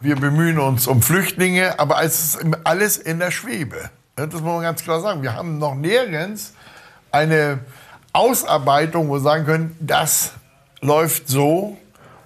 Wir 0.00 0.16
bemühen 0.16 0.58
uns 0.58 0.86
um 0.86 1.02
Flüchtlinge, 1.02 1.78
aber 1.78 2.02
es 2.02 2.36
ist 2.36 2.46
alles 2.64 2.96
in 2.96 3.18
der 3.18 3.30
Schwebe. 3.30 3.90
Das 4.16 4.32
muss 4.32 4.42
man 4.42 4.62
ganz 4.62 4.82
klar 4.82 5.00
sagen. 5.00 5.22
Wir 5.22 5.34
haben 5.34 5.58
noch 5.58 5.74
nirgends 5.74 6.54
eine 7.10 7.60
Ausarbeitung, 8.12 9.08
wo 9.08 9.14
wir 9.14 9.20
sagen 9.20 9.44
können, 9.44 9.76
das 9.78 10.32
läuft 10.80 11.28
so 11.28 11.76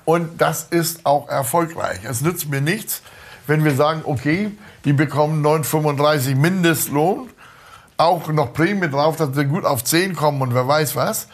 und 0.04 0.40
das 0.40 0.64
ist 0.70 1.04
auch 1.04 1.28
erfolgreich. 1.28 2.00
Es 2.08 2.22
nützt 2.22 2.48
mir 2.48 2.60
nichts, 2.60 3.02
wenn 3.46 3.64
wir 3.64 3.74
sagen, 3.74 4.02
okay, 4.04 4.52
die 4.84 4.92
bekommen 4.92 5.44
9,35 5.44 6.36
Mindestlohn, 6.36 7.28
auch 7.96 8.28
noch 8.28 8.52
Prämie 8.52 8.88
drauf, 8.88 9.16
dass 9.16 9.34
sie 9.34 9.44
gut 9.46 9.64
auf 9.64 9.84
10 9.84 10.14
kommen 10.14 10.42
und 10.42 10.54
wer 10.54 10.66
weiß 10.66 10.96
was. 10.96 11.28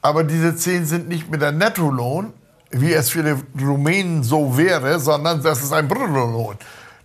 Aber 0.00 0.24
diese 0.24 0.56
10 0.56 0.86
sind 0.86 1.08
nicht 1.08 1.30
mit 1.30 1.42
der 1.42 1.52
Nettolohn, 1.52 2.32
wie 2.70 2.92
es 2.92 3.10
für 3.10 3.22
die 3.22 3.64
Rumänen 3.64 4.22
so 4.22 4.56
wäre, 4.56 5.00
sondern 5.00 5.42
das 5.42 5.62
ist 5.62 5.72
ein 5.72 5.88
Bruttolohn. 5.88 6.56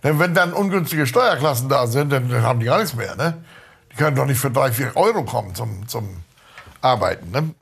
Denn 0.02 0.18
wenn 0.18 0.34
dann 0.34 0.52
ungünstige 0.52 1.06
Steuerklassen 1.06 1.68
da 1.68 1.86
sind, 1.86 2.12
dann, 2.12 2.28
dann 2.28 2.42
haben 2.42 2.60
die 2.60 2.66
gar 2.66 2.78
nichts 2.78 2.94
mehr. 2.94 3.16
Ne? 3.16 3.34
Die 3.90 3.96
können 3.96 4.16
doch 4.16 4.26
nicht 4.26 4.38
für 4.38 4.50
3, 4.50 4.72
4 4.72 4.96
Euro 4.96 5.24
kommen 5.24 5.54
zum, 5.54 5.88
zum 5.88 6.08
Arbeiten. 6.82 7.30
Ne? 7.30 7.54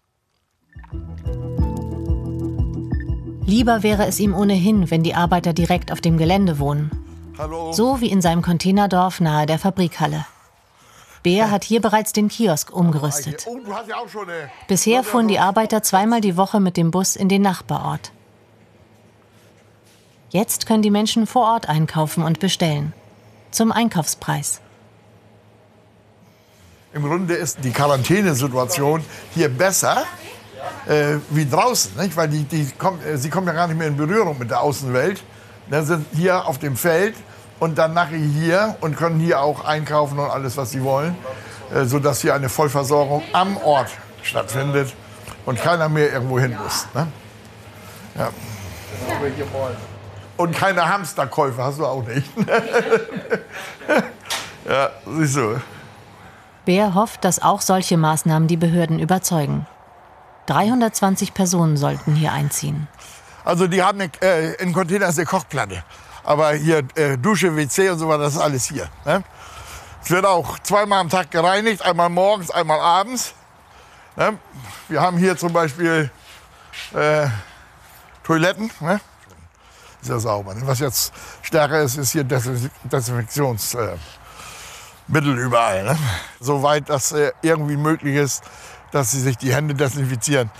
Lieber 3.47 3.83
wäre 3.83 4.07
es 4.07 4.19
ihm 4.19 4.35
ohnehin, 4.35 4.91
wenn 4.91 5.03
die 5.03 5.15
Arbeiter 5.15 5.53
direkt 5.53 5.93
auf 5.93 6.01
dem 6.01 6.19
Gelände 6.19 6.59
wohnen. 6.59 6.91
Hallo. 7.39 7.73
So 7.73 8.01
wie 8.01 8.11
in 8.11 8.21
seinem 8.21 8.43
Containerdorf 8.43 9.21
nahe 9.21 9.47
der 9.47 9.59
Fabrikhalle. 9.59 10.27
Beer 11.23 11.51
hat 11.51 11.65
hier 11.65 11.81
bereits 11.81 12.13
den 12.13 12.29
Kiosk 12.29 12.73
umgerüstet. 12.73 13.47
Oh, 13.47 13.59
schon 14.09 14.29
eine. 14.29 14.51
Bisher 14.67 15.05
fuhren 15.05 15.29
die 15.29 15.39
Arbeiter 15.39 15.83
zweimal 15.83 16.21
die 16.21 16.37
Woche 16.37 16.59
mit 16.59 16.77
dem 16.77 16.91
Bus 16.91 17.15
in 17.15 17.29
den 17.29 17.43
Nachbarort. 17.43 18.13
Jetzt 20.31 20.67
können 20.67 20.83
die 20.83 20.91
Menschen 20.91 21.27
vor 21.27 21.47
Ort 21.47 21.69
einkaufen 21.69 22.25
und 22.25 22.41
bestellen. 22.41 22.93
Zum 23.51 23.71
Einkaufspreis. 23.71 24.61
Im 26.95 27.05
Grunde 27.05 27.35
ist 27.35 27.59
die 27.63 27.71
Quarantänesituation 27.71 29.05
hier 29.35 29.49
besser 29.49 30.05
äh, 30.87 31.19
wie 31.31 31.49
draußen, 31.49 31.97
nicht? 31.97 32.17
weil 32.17 32.29
die, 32.29 32.45
die 32.45 32.69
kommen, 32.79 33.01
äh, 33.03 33.17
sie 33.17 33.31
kommen 33.31 33.47
ja 33.47 33.53
gar 33.53 33.67
nicht 33.67 33.79
mehr 33.79 33.89
in 33.89 33.97
Berührung 33.97 34.39
mit 34.39 34.51
der 34.51 34.61
Außenwelt. 34.61 35.23
Ne, 35.69 35.83
sind 35.85 36.07
hier 36.15 36.47
auf 36.47 36.59
dem 36.59 36.77
Feld 36.77 37.15
und 37.63 37.79
dann 37.79 37.95
nachher 37.95 38.19
hier 38.19 38.77
und 38.81 38.97
können 38.97 39.21
hier 39.21 39.41
auch 39.41 39.65
einkaufen 39.65 40.19
und 40.19 40.29
alles, 40.29 40.57
was 40.57 40.73
sie 40.73 40.83
wollen, 40.83 41.15
äh, 41.73 41.85
sodass 41.85 42.21
hier 42.21 42.35
eine 42.35 42.49
Vollversorgung 42.49 43.23
am 43.33 43.57
Ort 43.59 43.89
stattfindet 44.25 44.93
und 45.47 45.61
keiner 45.61 45.89
mehr 45.89 46.13
irgendwo 46.13 46.41
hin 46.41 46.59
muss. 46.61 46.89
Ne? 46.93 47.07
Ja. 48.19 48.31
Und 50.37 50.57
keine 50.57 50.89
Hamsterkäufe 50.89 51.63
hast 51.63 51.79
du 51.79 51.87
auch 51.87 52.05
nicht. 52.05 52.29
ja, 54.69 54.91
siehst 55.07 55.37
du. 55.37 55.61
Beer 56.65 56.97
hofft, 56.97 57.25
dass 57.25 57.41
auch 57.41 57.61
solche 57.61 57.97
Maßnahmen 57.97 58.49
die 58.49 58.57
Behörden 58.57 58.99
überzeugen. 58.99 59.69
320 60.47 61.33
Personen 61.33 61.77
sollten 61.77 62.17
hier 62.17 62.33
einziehen. 62.33 62.89
Also 63.45 63.69
die 63.69 63.85
haben 63.85 64.01
äh, 64.21 64.55
in 64.55 64.73
Containers 64.73 65.17
eine 65.17 65.27
Kochplatte. 65.27 65.85
Aber 66.25 66.53
hier 66.53 66.83
äh, 66.95 67.19
Dusche, 67.19 67.57
WC 67.57 67.91
und 67.91 67.99
so 67.99 68.09
weiter, 68.09 68.25
das 68.25 68.35
ist 68.35 68.41
alles 68.41 68.67
hier. 68.67 68.89
Ne? 69.05 69.25
Es 70.03 70.11
wird 70.11 70.25
auch 70.25 70.59
zweimal 70.61 71.01
am 71.01 71.09
Tag 71.09 71.31
gereinigt, 71.31 71.85
einmal 71.85 72.09
morgens, 72.09 72.51
einmal 72.51 72.81
abends. 72.81 73.35
Ne? 74.17 74.39
Wir 74.89 75.01
haben 75.01 75.17
hier 75.17 75.37
zum 75.37 75.53
Beispiel 75.53 76.11
äh, 76.95 77.27
Toiletten. 78.25 78.71
Ne? 78.81 79.01
Sehr 80.01 80.19
sauber. 80.19 80.55
Ne? 80.55 80.63
Was 80.65 80.81
jetzt 80.81 81.13
stärker 81.43 81.83
ist, 81.83 81.97
ist 81.97 82.13
hier 82.13 82.25
Desinfektionsmittel 82.25 83.99
überall. 85.39 85.85
Ne? 85.85 85.97
Soweit 86.41 86.89
das 86.89 87.13
äh, 87.13 87.33
irgendwie 87.43 87.77
möglich 87.77 88.17
ist, 88.17 88.43
dass 88.91 89.13
sie 89.13 89.21
sich 89.21 89.37
die 89.39 89.55
Hände 89.55 89.75
desinfizieren. 89.75 90.51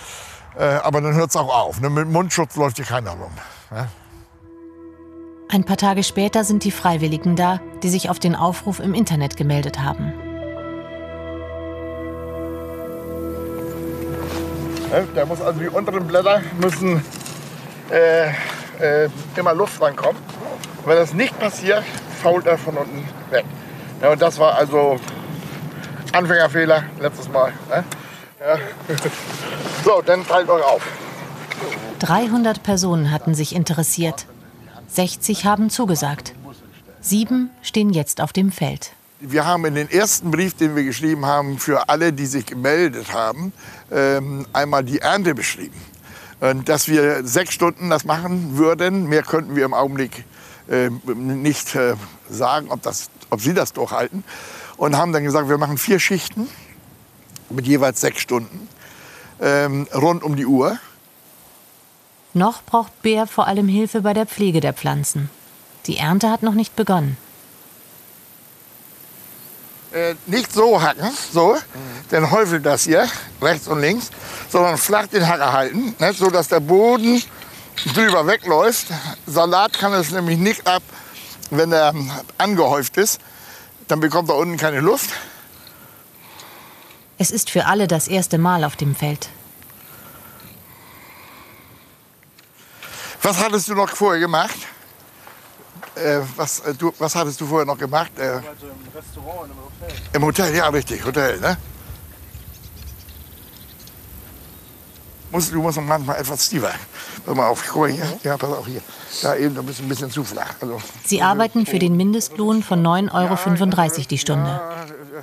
Äh, 0.57 0.65
aber 0.65 1.01
dann 1.01 1.15
hört 1.15 1.31
es 1.31 1.37
auch 1.37 1.53
auf. 1.53 1.81
Ne? 1.81 1.91
Mit 1.91 2.09
Mundschutz 2.09 2.57
läuft 2.57 2.77
hier 2.77 2.87
keiner 2.87 3.11
rum. 3.13 3.33
Ein 5.53 5.65
paar 5.65 5.77
Tage 5.77 6.03
später 6.03 6.45
sind 6.45 6.65
die 6.65 6.71
Freiwilligen 6.71 7.37
da, 7.37 7.61
die 7.83 7.91
sich 7.91 8.09
auf 8.09 8.19
den 8.19 8.35
Aufruf 8.35 8.81
im 8.81 8.95
Internet 8.95 9.37
gemeldet 9.37 9.81
haben. 9.81 10.15
Da 15.15 15.27
muss 15.27 15.43
also 15.43 15.61
die 15.61 15.69
unteren 15.69 16.07
Blätter 16.07 16.41
müssen 16.59 17.05
äh, 17.91 18.29
äh, 18.81 19.11
immer 19.37 19.53
Luft 19.53 19.83
reinkommen. 19.83 20.17
Wenn 20.87 20.97
das 20.97 21.13
nicht 21.13 21.39
passiert, 21.39 21.85
fault 22.23 22.47
er 22.47 22.57
von 22.57 22.79
unten 22.79 23.07
weg. 23.31 23.45
Ja, 24.01 24.13
und 24.13 24.23
das 24.23 24.39
war 24.39 24.55
also 24.55 24.99
Anfängerfehler 26.15 26.85
letztes 26.99 27.29
Mal. 27.29 27.53
Ne? 27.69 27.85
Ja. 28.41 28.57
So, 29.85 30.01
dann 30.01 30.25
teilt 30.25 30.49
euch 30.49 30.65
auf. 30.65 30.87
300 31.99 32.63
Personen 32.63 33.11
hatten 33.11 33.35
sich 33.35 33.53
interessiert. 33.53 34.27
60 34.95 35.47
haben 35.47 35.71
zugesagt. 35.71 36.35
Sieben 37.01 37.51
stehen 37.63 37.91
jetzt 37.91 38.21
auf 38.21 38.33
dem 38.33 38.53
Feld. 38.53 38.93
Wir 39.21 39.47
haben 39.47 39.65
in 39.65 39.75
den 39.75 39.91
ersten 39.91 40.31
Brief, 40.31 40.55
den 40.55 40.77
wir 40.77 40.85
geschrieben 40.85 41.25
haben, 41.27 41.59
für 41.59 41.89
alle, 41.89 42.13
die 42.13 42.27
sich 42.27 42.45
gemeldet 42.45 43.13
haben, 43.13 43.53
ähm, 43.91 44.47
einmal 44.53 44.85
die 44.85 44.99
Ernte 44.99 45.35
beschrieben. 45.35 45.81
Und 46.41 46.69
dass 46.69 46.89
wir 46.89 47.25
sechs 47.27 47.55
Stunden 47.55 47.89
das 47.89 48.05
machen 48.05 48.59
würden, 48.59 49.09
mehr 49.09 49.23
könnten 49.23 49.55
wir 49.57 49.65
im 49.65 49.75
Augenblick 49.75 50.25
äh, 50.69 50.91
nicht 51.15 51.75
äh, 51.75 51.95
sagen, 52.29 52.67
ob, 52.69 52.83
das, 52.83 53.11
ob 53.31 53.41
sie 53.41 53.55
das 53.55 53.73
durchhalten. 53.73 54.25
Und 54.77 54.97
haben 54.97 55.13
dann 55.13 55.25
gesagt, 55.25 55.49
wir 55.49 55.59
machen 55.59 55.79
vier 55.79 56.01
Schichten 56.01 56.49
mit 57.49 57.67
jeweils 57.67 58.01
sechs 58.01 58.21
Stunden 58.21 58.69
ähm, 59.41 59.87
rund 59.95 60.23
um 60.23 60.37
die 60.37 60.47
Uhr. 60.47 60.79
Noch 62.35 62.63
braucht 62.63 63.03
Bär 63.03 63.27
vor 63.27 63.47
allem 63.47 63.69
Hilfe 63.69 64.01
bei 64.01 64.15
der 64.15 64.27
Pflege 64.27 64.61
der 64.61 64.73
Pflanzen. 64.73 65.31
Die 65.87 65.99
Ernte 65.99 66.31
hat 66.31 66.43
noch 66.43 66.55
nicht 66.55 66.77
begonnen. 66.77 67.17
Äh, 69.93 70.15
nicht 70.27 70.51
so 70.51 70.81
hacken, 70.81 71.11
so, 71.33 71.53
mhm. 71.53 71.59
dann 72.11 72.31
häufelt 72.31 72.65
das 72.65 72.85
hier, 72.85 73.07
rechts 73.43 73.69
und 73.69 73.81
links, 73.81 74.11
sondern 74.49 74.79
flach 74.79 75.07
den 75.07 75.29
Hacker 75.29 75.53
halten, 75.53 75.95
ne, 75.99 76.15
so 76.15 76.31
dass 76.31 76.49
der 76.49 76.61
Boden 76.61 77.23
drüber 77.93 78.27
wegläuft. 78.27 78.87
Salat 79.27 79.75
kann 79.75 79.93
es 79.93 80.11
nämlich 80.11 80.39
nicht 80.39 80.67
ab, 80.67 80.83
wenn 81.51 81.73
er 81.73 81.93
angehäuft 82.39 82.97
ist. 82.97 83.21
Dann 83.89 84.01
bekommt 84.01 84.31
er 84.31 84.37
unten 84.37 84.57
keine 84.57 84.81
Luft. 84.81 85.11
Es 87.19 87.31
ist 87.31 87.51
für 87.51 87.67
alle 87.67 87.87
das 87.87 88.09
erste 88.09 88.39
Mal 88.39 88.65
auf 88.65 88.77
dem 88.77 88.95
Feld. 88.95 89.29
Was 93.23 93.39
hattest 93.39 93.69
du 93.69 93.75
noch 93.75 93.89
vorher 93.89 94.21
gemacht? 94.21 94.57
Äh, 95.95 96.21
was, 96.37 96.61
äh, 96.61 96.75
du, 96.75 96.93
was 96.99 97.15
hattest 97.15 97.41
du 97.41 97.47
vorher 97.47 97.67
noch 97.67 97.79
gemacht? 97.79 98.11
Äh, 98.19 98.23
also 98.23 98.43
im 98.67 98.93
Restaurant 98.95 99.43
und 99.43 99.51
im 99.51 99.57
Hotel. 99.57 99.97
Im 100.13 100.25
Hotel, 100.25 100.57
ja, 100.57 100.69
richtig, 100.69 101.05
Hotel, 101.05 101.39
ne? 101.39 101.57
Musst, 105.31 105.53
du 105.53 105.63
musst 105.63 105.81
manchmal 105.81 106.19
etwas 106.19 106.49
tiefer. 106.49 106.73
Pass 107.25 107.35
mal 107.35 107.47
auf, 107.47 107.65
guck 107.69 107.83
mal 107.83 107.91
hier. 107.91 108.19
Ja, 108.25 108.37
pass 108.37 108.51
auf 108.51 108.67
hier. 108.67 108.83
Da 109.23 109.37
eben 109.37 109.57
ein 109.57 109.65
bisschen, 109.65 109.87
ein 109.87 109.89
bisschen 109.89 110.11
zu 110.11 110.25
flach. 110.25 110.55
Also, 110.61 110.81
Sie 111.05 111.23
arbeiten 111.23 111.65
für 111.65 111.79
den 111.79 111.97
Mindestlohn 111.97 112.63
von 112.63 112.83
9,35 112.85 113.13
Euro 113.13 114.07
die 114.11 114.19
Stunde. 114.19 114.61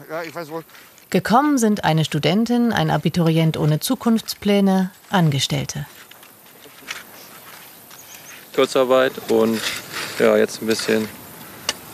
Ja, 0.09 0.23
ich 0.23 0.33
weiß 0.33 0.49
wohl. 0.49 0.63
Gekommen 1.09 1.57
sind 1.57 1.83
eine 1.83 2.05
Studentin, 2.05 2.71
ein 2.71 2.91
Abiturient 2.91 3.57
ohne 3.57 3.79
Zukunftspläne, 3.79 4.91
Angestellte. 5.09 5.85
Kurzarbeit 8.59 9.13
und 9.29 9.61
ja, 10.19 10.35
jetzt 10.35 10.61
ein 10.61 10.67
bisschen 10.67 11.07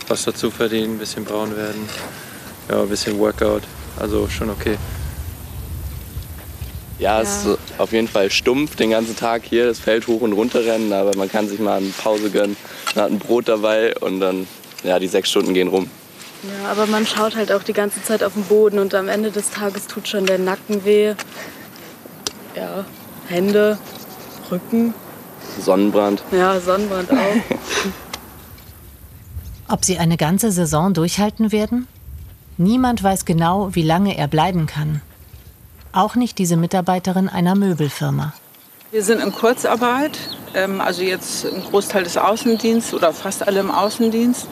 was 0.07 0.23
dazu 0.23 0.49
verdienen, 0.49 0.95
ein 0.95 0.97
bisschen 0.97 1.23
braun 1.23 1.55
werden, 1.55 1.87
ja, 2.67 2.81
ein 2.81 2.89
bisschen 2.89 3.19
Workout, 3.19 3.61
also 3.99 4.27
schon 4.27 4.49
okay. 4.49 4.75
Ja, 6.97 7.21
es 7.21 7.45
ist 7.45 7.59
auf 7.77 7.91
jeden 7.91 8.07
Fall 8.07 8.31
stumpf, 8.31 8.77
den 8.77 8.89
ganzen 8.89 9.15
Tag 9.15 9.43
hier 9.45 9.67
das 9.67 9.77
Feld 9.77 10.07
hoch 10.07 10.21
und 10.21 10.33
runter 10.33 10.65
rennen, 10.65 10.91
aber 10.91 11.15
man 11.15 11.29
kann 11.29 11.47
sich 11.47 11.59
mal 11.59 11.77
eine 11.77 11.89
Pause 11.89 12.31
gönnen, 12.31 12.57
man 12.95 13.05
hat 13.05 13.11
ein 13.11 13.19
Brot 13.19 13.47
dabei 13.47 13.95
und 13.99 14.19
dann, 14.19 14.47
ja, 14.83 14.97
die 14.97 15.07
sechs 15.07 15.29
Stunden 15.29 15.53
gehen 15.53 15.67
rum. 15.67 15.87
Ja, 16.41 16.71
aber 16.71 16.87
man 16.87 17.05
schaut 17.05 17.35
halt 17.35 17.51
auch 17.51 17.61
die 17.61 17.73
ganze 17.73 18.01
Zeit 18.03 18.23
auf 18.23 18.33
den 18.33 18.45
Boden 18.45 18.79
und 18.79 18.95
am 18.95 19.07
Ende 19.07 19.29
des 19.29 19.51
Tages 19.51 19.85
tut 19.85 20.07
schon 20.07 20.25
der 20.25 20.39
Nacken 20.39 20.83
weh. 20.83 21.13
Ja, 22.55 22.85
Hände, 23.27 23.77
Rücken. 24.49 24.95
Sonnenbrand. 25.59 26.23
Ja, 26.31 26.59
Sonnenbrand 26.59 27.11
auch. 27.11 27.17
Ob 29.67 29.83
sie 29.83 29.97
eine 29.97 30.17
ganze 30.17 30.51
Saison 30.51 30.93
durchhalten 30.93 31.51
werden? 31.51 31.87
Niemand 32.57 33.03
weiß 33.03 33.25
genau, 33.25 33.73
wie 33.73 33.81
lange 33.81 34.17
er 34.17 34.27
bleiben 34.27 34.67
kann. 34.67 35.01
Auch 35.91 36.15
nicht 36.15 36.37
diese 36.37 36.55
Mitarbeiterin 36.55 37.29
einer 37.29 37.55
Möbelfirma. 37.55 38.33
Wir 38.91 39.03
sind 39.03 39.21
in 39.21 39.33
Kurzarbeit, 39.33 40.19
ähm, 40.53 40.79
also 40.79 41.01
jetzt 41.01 41.45
ein 41.45 41.63
Großteil 41.63 42.03
des 42.03 42.17
Außendienstes 42.17 42.93
oder 42.93 43.11
fast 43.11 43.47
alle 43.47 43.59
im 43.59 43.71
Außendienst. 43.71 44.47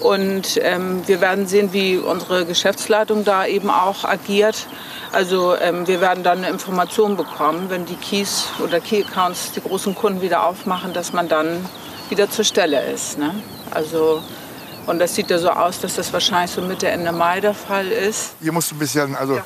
Und 0.00 0.58
ähm, 0.62 1.02
wir 1.06 1.20
werden 1.20 1.46
sehen, 1.46 1.72
wie 1.72 1.96
unsere 1.96 2.44
Geschäftsleitung 2.44 3.24
da 3.24 3.46
eben 3.46 3.70
auch 3.70 4.04
agiert. 4.04 4.66
Also 5.12 5.56
ähm, 5.56 5.86
wir 5.86 6.00
werden 6.00 6.24
dann 6.24 6.38
eine 6.38 6.48
Information 6.48 7.16
bekommen, 7.16 7.66
wenn 7.70 7.86
die 7.86 7.96
Keys 7.96 8.46
oder 8.62 8.80
Key 8.80 9.04
Accounts 9.04 9.52
die 9.52 9.60
großen 9.60 9.94
Kunden 9.94 10.20
wieder 10.20 10.44
aufmachen, 10.46 10.92
dass 10.92 11.12
man 11.12 11.28
dann 11.28 11.64
wieder 12.10 12.28
zur 12.28 12.44
Stelle 12.44 12.82
ist. 12.90 13.18
Ne? 13.18 13.34
Also 13.70 14.20
und 14.86 14.98
das 14.98 15.14
sieht 15.14 15.30
ja 15.30 15.38
so 15.38 15.50
aus, 15.50 15.80
dass 15.80 15.94
das 15.94 16.12
wahrscheinlich 16.12 16.50
so 16.50 16.60
Mitte, 16.60 16.88
Ende 16.88 17.12
Mai 17.12 17.40
der 17.40 17.54
Fall 17.54 17.88
ist. 17.88 18.34
Hier 18.40 18.52
musst 18.52 18.70
du 18.70 18.74
ein 18.74 18.78
bisschen, 18.78 19.16
also, 19.16 19.36
ja. 19.36 19.44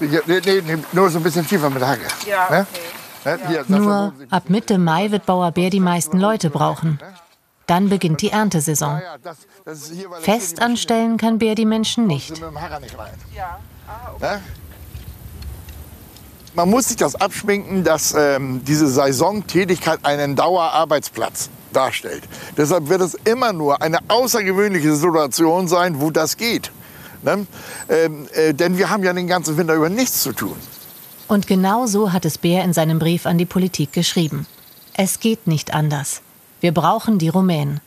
nee, 0.00 0.40
nee, 0.44 0.62
nee, 0.66 0.78
nur 0.92 1.08
so 1.08 1.18
ein 1.18 1.22
bisschen 1.22 1.46
tiefer 1.46 1.70
mit 1.70 1.80
der 1.80 1.88
Hacke. 1.88 2.06
Ja, 2.28 2.50
ne? 2.50 2.66
Ne? 3.24 3.38
Hier, 3.48 3.64
Nur 3.68 4.12
ab 4.30 4.44
Mitte 4.48 4.78
Mai 4.78 5.10
wird 5.10 5.26
Bauer 5.26 5.50
Bär 5.50 5.70
die 5.70 5.80
meisten 5.80 6.18
Leute 6.18 6.48
brauchen. 6.48 7.00
Dann 7.66 7.88
beginnt 7.88 8.22
die 8.22 8.30
Erntesaison. 8.30 9.00
Fest 10.20 10.62
anstellen 10.62 11.16
kann 11.16 11.38
Bär 11.38 11.54
die 11.54 11.66
Menschen 11.66 12.06
nicht. 12.06 12.40
Ne? 14.20 14.40
Man 16.54 16.70
muss 16.70 16.88
sich 16.88 16.96
das 16.96 17.16
abschminken, 17.16 17.84
dass 17.84 18.14
ähm, 18.16 18.64
diese 18.64 18.88
Saisontätigkeit 18.88 19.98
einen 20.04 20.36
Dauerarbeitsplatz 20.36 21.50
darstellt. 21.72 22.22
Deshalb 22.56 22.88
wird 22.88 23.02
es 23.02 23.14
immer 23.24 23.52
nur 23.52 23.82
eine 23.82 23.98
außergewöhnliche 24.08 24.94
Situation 24.94 25.68
sein, 25.68 26.00
wo 26.00 26.10
das 26.10 26.36
geht. 26.36 26.70
Ne? 27.22 27.46
Ähm, 27.88 28.28
äh, 28.32 28.54
denn 28.54 28.78
wir 28.78 28.88
haben 28.88 29.02
ja 29.02 29.12
den 29.12 29.26
ganzen 29.26 29.56
Winter 29.58 29.74
über 29.74 29.90
nichts 29.90 30.22
zu 30.22 30.32
tun. 30.32 30.56
Und 31.28 31.46
genau 31.46 31.86
so 31.86 32.12
hat 32.12 32.24
es 32.24 32.38
Bär 32.38 32.64
in 32.64 32.72
seinem 32.72 33.00
Brief 33.00 33.26
an 33.26 33.36
die 33.36 33.44
Politik 33.44 33.92
geschrieben. 33.92 34.46
Es 34.94 35.20
geht 35.20 35.46
nicht 35.46 35.74
anders. 35.74 36.22
Wir 36.60 36.72
brauchen 36.72 37.18
die 37.18 37.28
Rumänen. 37.28 37.80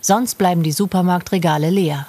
Sonst 0.00 0.36
bleiben 0.36 0.62
die 0.62 0.72
Supermarktregale 0.72 1.70
leer. 1.70 2.06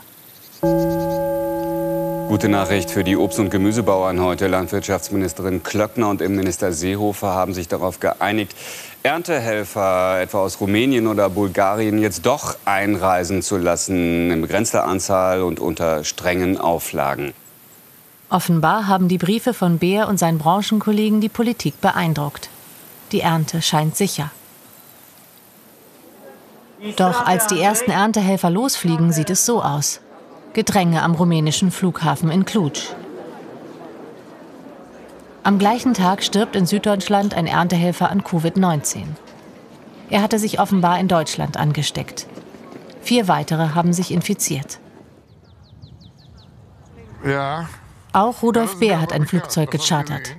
Gute 2.28 2.50
Nachricht 2.50 2.90
für 2.90 3.04
die 3.04 3.16
Obst- 3.16 3.40
und 3.40 3.50
Gemüsebauern 3.50 4.20
heute. 4.20 4.48
Landwirtschaftsministerin 4.48 5.62
Klöckner 5.64 6.10
und 6.10 6.22
Innenminister 6.22 6.74
Seehofer 6.74 7.34
haben 7.34 7.54
sich 7.54 7.68
darauf 7.68 8.00
geeinigt, 8.00 8.56
Erntehelfer 9.04 10.22
etwa 10.22 10.40
aus 10.40 10.60
Rumänien 10.60 11.06
oder 11.06 11.30
Bulgarien 11.30 12.00
jetzt 12.00 12.26
doch 12.26 12.58
einreisen 12.66 13.44
zu 13.44 13.58
lassen, 13.58 14.32
in 14.32 14.42
begrenzter 14.42 14.86
Anzahl 14.86 15.44
und 15.44 15.60
unter 15.60 16.04
strengen 16.04 16.58
Auflagen. 16.58 17.34
Offenbar 18.30 18.88
haben 18.88 19.08
die 19.08 19.20
Briefe 19.20 19.54
von 19.54 19.78
Beer 19.78 20.08
und 20.08 20.18
seinen 20.18 20.40
Branchenkollegen 20.40 21.22
die 21.22 21.30
Politik 21.30 21.80
beeindruckt. 21.82 22.50
Die 23.12 23.22
Ernte 23.22 23.62
scheint 23.62 23.96
sicher. 23.96 24.32
Doch 26.98 27.26
als 27.26 27.48
die 27.48 27.60
ersten 27.60 27.92
Erntehelfer 27.92 28.50
losfliegen, 28.50 29.12
sieht 29.12 29.30
es 29.30 29.46
so 29.46 29.64
aus. 29.64 30.02
Gedränge 30.54 31.02
am 31.02 31.16
rumänischen 31.16 31.72
Flughafen 31.72 32.30
in 32.30 32.46
Cluj. 32.46 32.72
Am 35.44 35.60
gleichen 35.60 35.94
Tag 35.94 36.24
stirbt 36.24 36.56
in 36.56 36.66
Süddeutschland 36.66 37.34
ein 37.34 37.48
Erntehelfer 37.48 38.10
an 38.10 38.22
Covid-19. 38.22 39.04
Er 40.10 40.22
hatte 40.22 40.40
sich 40.40 40.60
offenbar 40.60 41.00
in 41.00 41.08
Deutschland 41.08 41.58
angesteckt. 41.58 42.28
Vier 43.02 43.28
weitere 43.28 43.70
haben 43.76 43.94
sich 43.94 44.12
infiziert. 44.12 44.80
Ja. 47.24 47.68
Auch 48.14 48.42
Rudolf 48.42 48.80
Beer 48.80 49.02
hat 49.02 49.12
ein 49.12 49.26
Flugzeug 49.28 49.72
gechartert. 49.72 50.36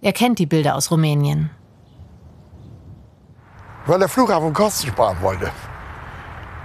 Er 0.00 0.12
kennt 0.12 0.38
die 0.38 0.46
Bilder 0.46 0.76
aus 0.76 0.90
Rumänien. 0.90 1.50
Weil 3.86 3.98
der 3.98 4.08
Flughafen 4.08 4.52
Kosten 4.52 4.88
sparen 4.88 5.20
wollte. 5.20 5.50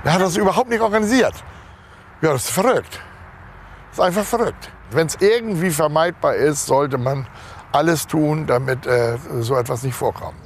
Er 0.03 0.13
hat 0.13 0.21
das 0.21 0.37
überhaupt 0.37 0.69
nicht 0.69 0.81
organisiert. 0.81 1.33
Ja, 2.21 2.33
das 2.33 2.45
ist 2.45 2.51
verrückt. 2.51 2.99
Das 3.89 3.99
ist 3.99 3.99
einfach 3.99 4.23
verrückt. 4.23 4.71
Wenn 4.91 5.07
es 5.07 5.17
irgendwie 5.19 5.69
vermeidbar 5.69 6.35
ist, 6.35 6.65
sollte 6.65 6.97
man 6.97 7.27
alles 7.71 8.07
tun, 8.07 8.47
damit 8.47 8.85
äh, 8.85 9.17
so 9.41 9.55
etwas 9.55 9.83
nicht 9.83 9.95
vorkommt. 9.95 10.37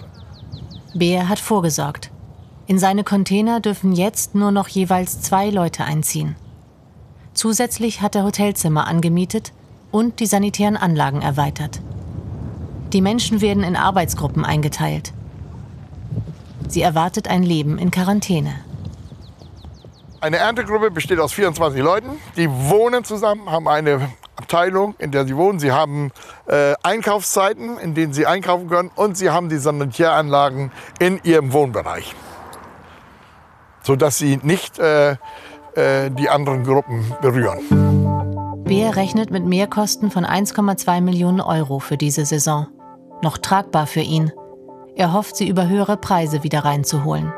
Beer 0.93 1.29
hat 1.29 1.39
vorgesorgt. 1.39 2.11
In 2.67 2.79
seine 2.79 3.03
Container 3.03 3.59
dürfen 3.59 3.91
jetzt 3.91 4.35
nur 4.35 4.51
noch 4.51 4.67
jeweils 4.67 5.21
zwei 5.21 5.49
Leute 5.49 5.83
einziehen. 5.83 6.35
Zusätzlich 7.33 8.01
hat 8.01 8.15
er 8.15 8.23
Hotelzimmer 8.23 8.87
angemietet 8.87 9.53
und 9.91 10.19
die 10.19 10.25
sanitären 10.25 10.77
Anlagen 10.77 11.21
erweitert. 11.21 11.81
Die 12.93 13.01
Menschen 13.01 13.41
werden 13.41 13.63
in 13.63 13.75
Arbeitsgruppen 13.75 14.43
eingeteilt. 14.43 15.13
Sie 16.67 16.81
erwartet 16.81 17.27
ein 17.27 17.43
Leben 17.43 17.77
in 17.77 17.91
Quarantäne. 17.91 18.53
Eine 20.21 20.37
Erntegruppe 20.37 20.91
besteht 20.91 21.19
aus 21.19 21.33
24 21.33 21.81
Leuten. 21.81 22.09
Die 22.37 22.47
wohnen 22.47 23.03
zusammen, 23.03 23.49
haben 23.49 23.67
eine 23.67 24.11
Abteilung, 24.35 24.93
in 24.99 25.09
der 25.09 25.25
sie 25.25 25.35
wohnen. 25.35 25.57
Sie 25.57 25.71
haben 25.71 26.11
äh, 26.45 26.75
Einkaufszeiten, 26.83 27.79
in 27.79 27.95
denen 27.95 28.13
sie 28.13 28.27
einkaufen 28.27 28.69
können. 28.69 28.91
Und 28.95 29.17
sie 29.17 29.31
haben 29.31 29.49
die 29.49 29.57
Sanitäranlagen 29.57 30.71
in 30.99 31.19
ihrem 31.23 31.53
Wohnbereich. 31.53 32.13
Sodass 33.81 34.19
sie 34.19 34.39
nicht 34.43 34.77
äh, 34.77 35.13
äh, 35.73 36.11
die 36.11 36.29
anderen 36.29 36.65
Gruppen 36.65 37.15
berühren. 37.23 38.63
Beer 38.63 38.95
rechnet 38.95 39.31
mit 39.31 39.43
Mehrkosten 39.43 40.11
von 40.11 40.23
1,2 40.23 41.01
Millionen 41.01 41.41
Euro 41.41 41.79
für 41.79 41.97
diese 41.97 42.25
Saison. 42.25 42.67
Noch 43.23 43.39
tragbar 43.39 43.87
für 43.87 44.01
ihn. 44.01 44.31
Er 44.95 45.13
hofft, 45.13 45.35
sie 45.35 45.47
über 45.47 45.67
höhere 45.67 45.97
Preise 45.97 46.43
wieder 46.43 46.63
reinzuholen. 46.63 47.33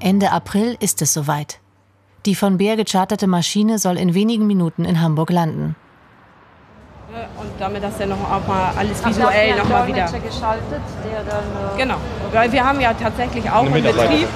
Ende 0.00 0.32
April 0.32 0.78
ist 0.80 1.02
es 1.02 1.12
soweit. 1.12 1.58
Die 2.24 2.34
von 2.34 2.56
Bär 2.56 2.76
gecharterte 2.76 3.26
Maschine 3.26 3.78
soll 3.78 3.98
in 3.98 4.14
wenigen 4.14 4.46
Minuten 4.46 4.86
in 4.86 5.00
Hamburg 5.00 5.30
landen. 5.30 5.76
Und 7.38 7.50
damit 7.58 7.82
das 7.82 7.98
dann 7.98 8.08
noch 8.08 8.18
auch 8.18 8.46
mal 8.46 8.72
alles 8.76 9.04
visuell 9.04 9.56
noch 9.56 9.68
mal 9.68 9.86
wieder. 9.86 10.04
geschaltet, 10.04 10.80
der 11.04 11.22
dann. 11.24 11.44
Äh 11.74 11.78
Genau, 11.78 11.96
weil 12.32 12.50
wir 12.50 12.64
haben 12.64 12.80
ja 12.80 12.94
tatsächlich 12.94 13.50
auch 13.50 13.64
einen 13.64 13.82
Betrieb. 13.82 14.28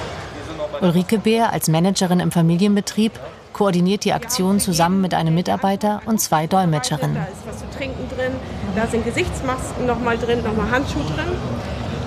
Ulrike 0.81 1.17
Bär 1.17 1.51
als 1.51 1.67
Managerin 1.67 2.19
im 2.19 2.31
Familienbetrieb 2.31 3.13
koordiniert 3.53 4.03
die 4.03 4.13
Aktion 4.13 4.59
zusammen 4.59 5.01
mit 5.01 5.13
einem 5.13 5.33
Mitarbeiter 5.33 6.01
und 6.05 6.19
zwei 6.19 6.45
Dolmetscherinnen. 6.45 7.15
Da 7.15 7.23
ist 7.23 7.47
was 7.47 7.59
zu 7.59 7.77
trinken 7.77 8.09
drin, 8.09 8.33
da 8.75 8.85
sind 8.85 9.05
Gesichtsmasken 9.05 9.85
noch 9.85 9.99
mal 9.99 10.17
drin, 10.17 10.43
noch 10.43 10.55
mal 10.55 10.69
Handschuhe 10.69 11.03
drin 11.05 11.37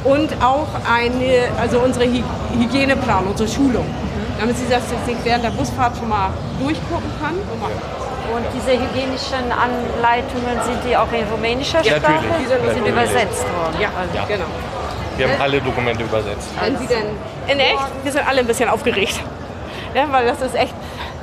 und 0.05 0.31
auch 0.43 0.69
eine, 0.91 1.49
also 1.61 1.81
unsere 1.81 2.05
Hy 2.07 2.23
Hygieneplan, 2.59 3.25
unsere 3.27 3.49
Schulung, 3.49 3.87
damit 4.39 4.57
sie 4.57 4.67
das 4.69 4.83
sich 5.07 5.17
während 5.25 5.45
der 5.45 5.51
Busfahrt 5.51 5.97
schon 5.97 6.09
mal 6.09 6.31
durchgucken 6.61 7.11
kann. 7.21 7.35
Und 8.35 8.45
diese 8.55 8.73
hygienischen 8.79 9.51
Anleitungen, 9.51 10.61
sind 10.65 10.79
die 10.87 10.97
auch 10.97 11.11
in 11.13 11.25
rumänischer 11.33 11.83
Ja, 11.83 11.97
Sprache? 11.97 12.13
natürlich. 12.13 12.37
Die 12.41 12.47
sind 12.47 12.67
Natürlich. 12.67 12.89
übersetzt 12.93 13.45
worden. 13.45 13.77
Ja, 13.81 13.89
Ja. 14.15 14.25
genau. 14.27 14.45
Wir 15.17 15.29
haben 15.29 15.41
alle 15.41 15.61
Dokumente 15.61 16.05
übersetzt. 16.05 16.49
Wenn 16.63 16.77
Sie 16.79 16.87
denn 16.87 17.07
in 17.49 17.59
echt, 17.59 17.79
wir 18.05 18.13
sind 18.13 18.29
alle 18.29 18.41
ein 18.41 18.47
bisschen 18.47 18.69
aufgeregt. 18.69 19.21
Ja, 19.95 20.05
weil 20.13 20.27
das 20.27 20.41
ist 20.43 20.55
echt, 20.55 20.75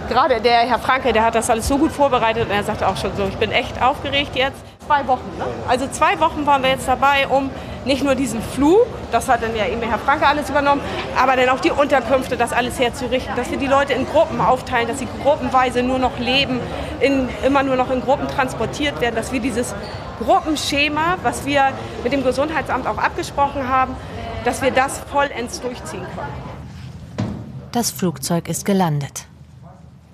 gerade 0.09 0.41
der 0.41 0.61
Herr 0.61 0.79
Franke, 0.79 1.13
der 1.13 1.23
hat 1.23 1.35
das 1.35 1.49
alles 1.49 1.67
so 1.67 1.77
gut 1.77 1.91
vorbereitet 1.91 2.45
und 2.45 2.51
er 2.51 2.63
sagte 2.63 2.87
auch 2.87 2.97
schon 2.97 3.15
so, 3.15 3.23
ich 3.29 3.37
bin 3.37 3.51
echt 3.51 3.81
aufgeregt 3.81 4.35
jetzt. 4.35 4.57
Zwei 4.87 5.07
Wochen, 5.07 5.31
ne? 5.37 5.45
Also 5.69 5.87
zwei 5.87 6.19
Wochen 6.19 6.45
waren 6.45 6.61
wir 6.63 6.71
jetzt 6.71 6.87
dabei, 6.87 7.27
um 7.29 7.49
nicht 7.85 8.03
nur 8.03 8.15
diesen 8.15 8.41
Flug, 8.41 8.85
das 9.11 9.29
hat 9.29 9.43
dann 9.43 9.55
ja 9.55 9.67
eben 9.67 9.81
Herr 9.81 9.99
Franke 9.99 10.25
alles 10.25 10.49
übernommen, 10.49 10.81
aber 11.17 11.35
dann 11.35 11.49
auch 11.49 11.59
die 11.59 11.71
Unterkünfte, 11.71 12.35
das 12.35 12.51
alles 12.51 12.79
herzurichten, 12.79 13.35
dass 13.35 13.51
wir 13.51 13.57
die 13.57 13.67
Leute 13.67 13.93
in 13.93 14.05
Gruppen 14.05 14.41
aufteilen, 14.41 14.87
dass 14.87 14.99
sie 14.99 15.07
gruppenweise 15.23 15.83
nur 15.83 15.99
noch 15.99 16.17
leben, 16.19 16.59
in, 16.99 17.29
immer 17.45 17.63
nur 17.63 17.75
noch 17.75 17.91
in 17.91 18.01
Gruppen 18.01 18.27
transportiert 18.27 18.99
werden, 19.01 19.15
dass 19.15 19.31
wir 19.31 19.39
dieses 19.39 19.75
Gruppenschema, 20.19 21.17
was 21.23 21.45
wir 21.45 21.69
mit 22.03 22.11
dem 22.11 22.23
Gesundheitsamt 22.23 22.87
auch 22.87 22.97
abgesprochen 22.97 23.69
haben, 23.69 23.95
dass 24.43 24.61
wir 24.61 24.71
das 24.71 24.99
vollends 25.11 25.61
durchziehen 25.61 26.05
können. 26.15 27.25
Das 27.71 27.91
Flugzeug 27.91 28.47
ist 28.47 28.65
gelandet. 28.65 29.27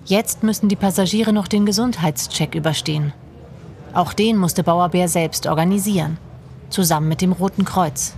Jetzt 0.04 0.42
müssen 0.42 0.68
die 0.68 0.76
Passagiere 0.76 1.32
noch 1.32 1.46
den 1.46 1.64
Gesundheitscheck 1.64 2.54
überstehen. 2.54 3.12
Auch 3.94 4.12
den 4.12 4.36
musste 4.36 4.64
Bauerbär 4.64 5.06
selbst 5.06 5.46
organisieren, 5.46 6.18
zusammen 6.72 7.08
mit 7.08 7.20
dem 7.20 7.32
Roten 7.32 7.64
Kreuz. 7.64 8.14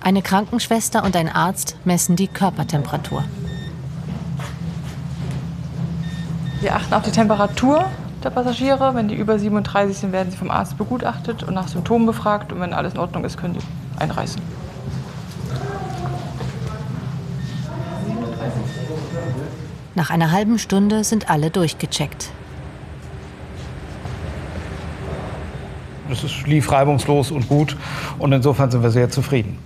Eine 0.00 0.22
Krankenschwester 0.22 1.02
und 1.02 1.16
ein 1.16 1.28
Arzt 1.28 1.76
messen 1.84 2.14
die 2.14 2.28
Körpertemperatur. 2.28 3.24
Wir 6.60 6.74
achten 6.76 6.94
auf 6.94 7.02
die 7.02 7.10
Temperatur 7.10 7.86
der 8.22 8.30
Passagiere. 8.30 8.94
Wenn 8.94 9.08
die 9.08 9.14
über 9.14 9.38
37 9.38 9.98
sind, 9.98 10.12
werden 10.12 10.30
sie 10.30 10.36
vom 10.36 10.50
Arzt 10.50 10.78
begutachtet 10.78 11.42
und 11.42 11.54
nach 11.54 11.68
Symptomen 11.68 12.06
befragt. 12.06 12.52
Und 12.52 12.60
wenn 12.60 12.72
alles 12.72 12.94
in 12.94 13.00
Ordnung 13.00 13.24
ist, 13.24 13.36
können 13.36 13.54
die 13.54 14.00
einreisen. 14.00 14.40
Nach 19.96 20.10
einer 20.10 20.30
halben 20.30 20.58
Stunde 20.58 21.04
sind 21.04 21.30
alle 21.30 21.50
durchgecheckt. 21.50 22.28
Es 26.10 26.46
lief 26.46 26.70
reibungslos 26.70 27.30
und 27.30 27.48
gut 27.48 27.76
und 28.18 28.30
insofern 28.30 28.70
sind 28.70 28.82
wir 28.82 28.90
sehr 28.90 29.10
zufrieden. 29.10 29.58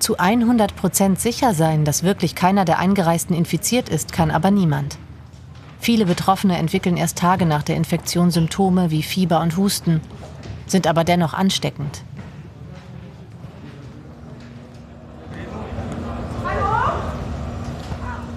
Zu 0.00 0.18
100 0.18 0.74
Prozent 0.74 1.20
sicher 1.20 1.54
sein, 1.54 1.84
dass 1.84 2.02
wirklich 2.02 2.34
keiner 2.34 2.64
der 2.64 2.80
Eingereisten 2.80 3.36
infiziert 3.36 3.88
ist, 3.88 4.12
kann 4.12 4.32
aber 4.32 4.50
niemand. 4.50 4.98
Viele 5.78 6.06
Betroffene 6.06 6.58
entwickeln 6.58 6.96
erst 6.96 7.16
Tage 7.16 7.46
nach 7.46 7.62
der 7.62 7.76
Infektion 7.76 8.32
Symptome 8.32 8.90
wie 8.90 9.04
Fieber 9.04 9.40
und 9.40 9.56
Husten, 9.56 10.00
sind 10.66 10.88
aber 10.88 11.04
dennoch 11.04 11.34
ansteckend. 11.34 12.02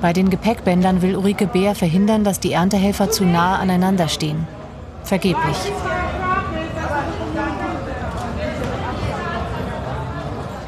Bei 0.03 0.11
den 0.11 0.29
Gepäckbändern 0.29 1.01
will 1.01 1.15
Ulrike 1.15 1.47
Beer 1.47 1.75
verhindern, 1.75 2.25
dass 2.25 2.41
die 2.41 2.51
Erntehelfer 2.51 3.09
zu 3.09 3.23
nahe 3.23 3.57
aneinander 3.57 4.09
stehen. 4.09 4.45
Vergeblich. 5.05 5.55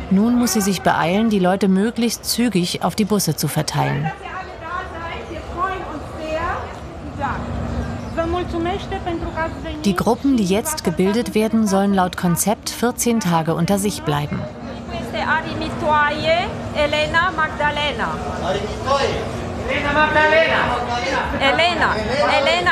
Nun 0.10 0.40
muss 0.40 0.54
sie 0.54 0.62
sich 0.62 0.84
beeilen, 0.84 1.30
die 1.30 1.40
Leute 1.40 1.68
möglichst 1.68 2.24
zügig 2.24 2.82
auf 2.82 2.96
die 2.96 3.04
Busse 3.04 3.36
zu 3.36 3.50
verteilen. 3.50 4.10
Die 9.84 9.96
Gruppen, 9.98 10.38
die 10.38 10.46
jetzt 10.46 10.86
gebildet 10.86 11.36
werden, 11.36 11.68
sollen 11.68 11.94
laut 11.94 12.16
Konzept 12.16 12.70
14 12.70 13.20
Tage 13.20 13.54
unter 13.54 13.80
sich 13.80 14.04
bleiben. 14.04 14.40
Elena 16.76 17.32
Magdalena. 17.32 18.08
Elena 19.68 19.94
Magdalena. 19.94 20.60
Elena. 21.40 21.96
Elena 22.38 22.72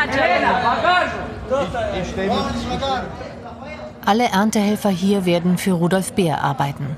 Alle 4.06 4.25
Erntehelfer 4.25 4.89
hier 4.89 5.25
werden 5.25 5.58
für 5.58 5.71
Rudolf 5.71 6.13
Beer 6.13 6.43
arbeiten. 6.43 6.97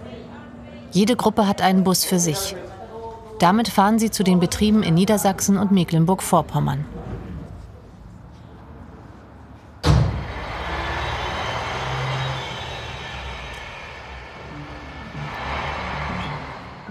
Jede 0.91 1.15
Gruppe 1.15 1.47
hat 1.47 1.61
einen 1.61 1.83
Bus 1.83 2.05
für 2.05 2.19
sich. 2.19 2.55
Damit 3.39 3.67
fahren 3.67 3.99
sie 3.99 4.11
zu 4.11 4.23
den 4.23 4.39
Betrieben 4.39 4.81
in 4.81 4.93
Niedersachsen 4.93 5.57
und 5.57 5.71
Mecklenburg-Vorpommern. 5.71 6.85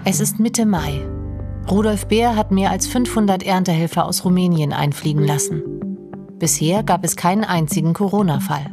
Es 0.07 0.19
ist 0.19 0.39
Mitte 0.39 0.67
Mai. 0.67 1.03
Rudolf 1.67 2.05
Beer 2.05 2.35
hat 2.35 2.51
mehr 2.51 2.69
als 2.69 2.85
500 2.85 3.41
Erntehelfer 3.41 4.05
aus 4.05 4.23
Rumänien 4.23 4.71
einfliegen 4.71 5.25
lassen. 5.25 5.63
Bisher 6.37 6.83
gab 6.83 7.03
es 7.03 7.15
keinen 7.15 7.43
einzigen 7.43 7.93
Corona-Fall. 7.93 8.71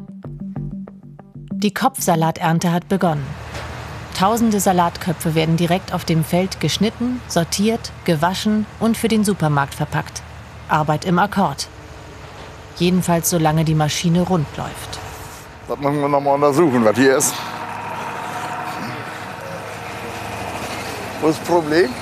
Die 1.55 1.73
Kopfsalaternte 1.73 2.71
hat 2.71 2.87
begonnen. 2.91 3.25
Tausende 4.15 4.61
Salatköpfe 4.61 5.35
werden 5.35 5.57
direkt 5.57 5.95
auf 5.95 6.05
dem 6.05 6.23
Feld 6.23 6.61
geschnitten, 6.61 7.23
sortiert, 7.29 7.93
gewaschen 8.05 8.67
und 8.79 8.99
für 8.99 9.09
den 9.09 9.25
Supermarkt 9.25 9.75
verpackt. 9.75 10.23
Arbeit 10.69 11.07
im 11.07 11.19
Akkord. 11.19 11.67
Jedenfalls 12.77 13.31
solange 13.31 13.65
die 13.65 13.75
Maschine 13.75 14.21
rund 14.21 14.55
läuft. 14.59 14.99
Das 15.67 15.79
müssen 15.79 16.03
wir 16.03 16.09
noch 16.09 16.21
mal 16.21 16.35
untersuchen, 16.35 16.85
was 16.85 16.97
hier 16.99 17.17
ist. 17.17 17.35
Wo 21.23 21.29
ist 21.29 21.39
das 21.39 21.47
Problem? 21.47 21.95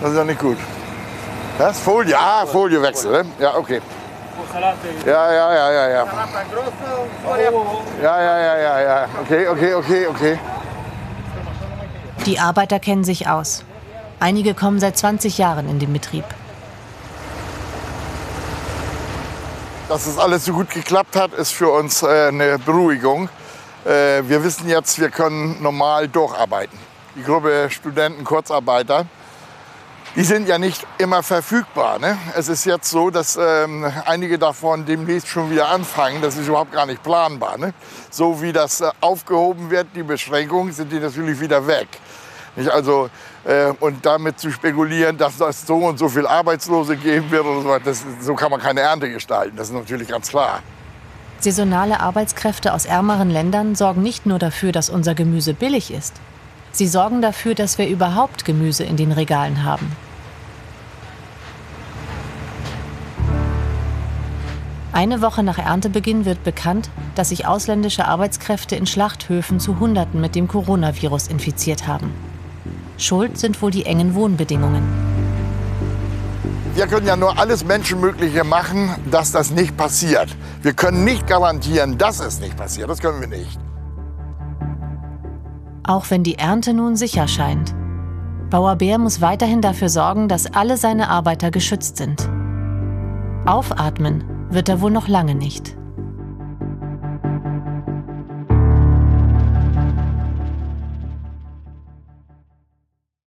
Das 0.00 0.10
ist 0.10 0.16
ja 0.16 0.24
nicht 0.24 0.40
gut. 0.40 0.56
Das? 1.58 1.78
Folie? 1.80 2.18
Ah, 2.18 2.46
Folie 2.46 2.80
wechseln. 2.80 3.30
Ja, 3.38 3.54
okay. 3.54 3.82
Ja, 5.04 5.32
ja, 5.32 5.54
ja, 5.54 5.70
ja, 5.70 5.88
ja. 5.88 6.06
Ja, 8.02 8.22
ja, 8.22 8.38
ja, 8.38 8.58
ja, 8.58 8.80
ja. 8.80 9.08
Okay, 9.20 9.48
okay, 9.48 9.74
okay, 9.74 10.06
okay. 10.06 10.38
Die 12.24 12.38
Arbeiter 12.38 12.80
kennen 12.80 13.04
sich 13.04 13.28
aus. 13.28 13.64
Einige 14.20 14.54
kommen 14.54 14.80
seit 14.80 14.96
20 14.96 15.36
Jahren 15.36 15.68
in 15.68 15.78
den 15.78 15.92
Betrieb. 15.92 16.24
Dass 19.90 20.06
es 20.06 20.16
alles 20.16 20.46
so 20.46 20.54
gut 20.54 20.70
geklappt 20.70 21.16
hat, 21.16 21.34
ist 21.34 21.52
für 21.52 21.68
uns 21.68 22.02
äh, 22.02 22.28
eine 22.28 22.58
Beruhigung. 22.58 23.28
Äh, 23.84 24.22
wir 24.26 24.42
wissen 24.42 24.68
jetzt, 24.68 24.98
wir 24.98 25.10
können 25.10 25.62
normal 25.62 26.08
durcharbeiten. 26.08 26.78
Die 27.16 27.22
Gruppe 27.22 27.68
Studenten, 27.70 28.24
Kurzarbeiter, 28.24 29.06
die 30.16 30.22
sind 30.22 30.48
ja 30.48 30.58
nicht 30.58 30.86
immer 30.98 31.22
verfügbar. 31.22 31.98
Ne? 31.98 32.16
Es 32.36 32.48
ist 32.48 32.64
jetzt 32.64 32.88
so, 32.88 33.10
dass 33.10 33.36
ähm, 33.36 33.84
einige 34.06 34.38
davon 34.38 34.86
demnächst 34.86 35.28
schon 35.28 35.50
wieder 35.50 35.68
anfangen. 35.68 36.22
Das 36.22 36.36
ist 36.36 36.48
überhaupt 36.48 36.72
gar 36.72 36.86
nicht 36.86 37.02
planbar. 37.02 37.58
Ne? 37.58 37.74
So 38.10 38.40
wie 38.40 38.52
das 38.52 38.80
äh, 38.80 38.90
aufgehoben 39.00 39.70
wird, 39.70 39.88
die 39.94 40.02
Beschränkungen, 40.02 40.72
sind 40.72 40.90
die 40.90 41.00
natürlich 41.00 41.38
wieder 41.40 41.66
weg. 41.66 41.88
Nicht? 42.56 42.70
Also, 42.70 43.10
äh, 43.44 43.72
und 43.80 44.06
damit 44.06 44.38
zu 44.38 44.50
spekulieren, 44.50 45.18
dass 45.18 45.36
das 45.36 45.66
so 45.66 45.76
und 45.76 45.98
so 45.98 46.08
viel 46.08 46.26
Arbeitslose 46.26 46.96
geben 46.96 47.30
wird, 47.30 47.44
so, 47.44 47.78
das, 47.84 48.02
so 48.20 48.34
kann 48.34 48.50
man 48.50 48.60
keine 48.60 48.80
Ernte 48.80 49.10
gestalten. 49.10 49.56
Das 49.56 49.68
ist 49.68 49.74
natürlich 49.74 50.08
ganz 50.08 50.28
klar. 50.28 50.62
Saisonale 51.44 52.00
Arbeitskräfte 52.00 52.72
aus 52.72 52.86
ärmeren 52.86 53.28
Ländern 53.28 53.74
sorgen 53.74 54.02
nicht 54.02 54.24
nur 54.24 54.38
dafür, 54.38 54.72
dass 54.72 54.88
unser 54.88 55.14
Gemüse 55.14 55.52
billig 55.52 55.92
ist. 55.92 56.14
Sie 56.72 56.86
sorgen 56.86 57.20
dafür, 57.20 57.54
dass 57.54 57.76
wir 57.76 57.86
überhaupt 57.86 58.46
Gemüse 58.46 58.82
in 58.82 58.96
den 58.96 59.12
Regalen 59.12 59.62
haben. 59.62 59.92
Eine 64.94 65.20
Woche 65.20 65.42
nach 65.42 65.58
Erntebeginn 65.58 66.24
wird 66.24 66.42
bekannt, 66.44 66.88
dass 67.14 67.28
sich 67.28 67.46
ausländische 67.46 68.06
Arbeitskräfte 68.06 68.76
in 68.76 68.86
Schlachthöfen 68.86 69.60
zu 69.60 69.78
Hunderten 69.78 70.22
mit 70.22 70.34
dem 70.34 70.48
Coronavirus 70.48 71.26
infiziert 71.26 71.86
haben. 71.86 72.14
Schuld 72.96 73.36
sind 73.36 73.60
wohl 73.60 73.70
die 73.70 73.84
engen 73.84 74.14
Wohnbedingungen. 74.14 75.13
Wir 76.74 76.88
können 76.88 77.06
ja 77.06 77.14
nur 77.14 77.38
alles 77.38 77.64
Menschenmögliche 77.64 78.42
machen, 78.42 78.90
dass 79.08 79.30
das 79.30 79.52
nicht 79.52 79.76
passiert. 79.76 80.36
Wir 80.60 80.72
können 80.72 81.04
nicht 81.04 81.24
garantieren, 81.28 81.98
dass 81.98 82.18
es 82.18 82.40
nicht 82.40 82.56
passiert. 82.56 82.90
Das 82.90 82.98
können 83.00 83.20
wir 83.20 83.28
nicht. 83.28 83.60
Auch 85.84 86.10
wenn 86.10 86.24
die 86.24 86.36
Ernte 86.36 86.74
nun 86.74 86.96
sicher 86.96 87.28
scheint. 87.28 87.74
Bauer 88.50 88.74
Bär 88.76 88.98
muss 88.98 89.20
weiterhin 89.20 89.60
dafür 89.60 89.88
sorgen, 89.88 90.26
dass 90.28 90.52
alle 90.52 90.76
seine 90.76 91.10
Arbeiter 91.10 91.52
geschützt 91.52 91.96
sind. 91.96 92.28
Aufatmen 93.46 94.24
wird 94.50 94.68
er 94.68 94.80
wohl 94.80 94.90
noch 94.90 95.06
lange 95.06 95.36
nicht. 95.36 95.76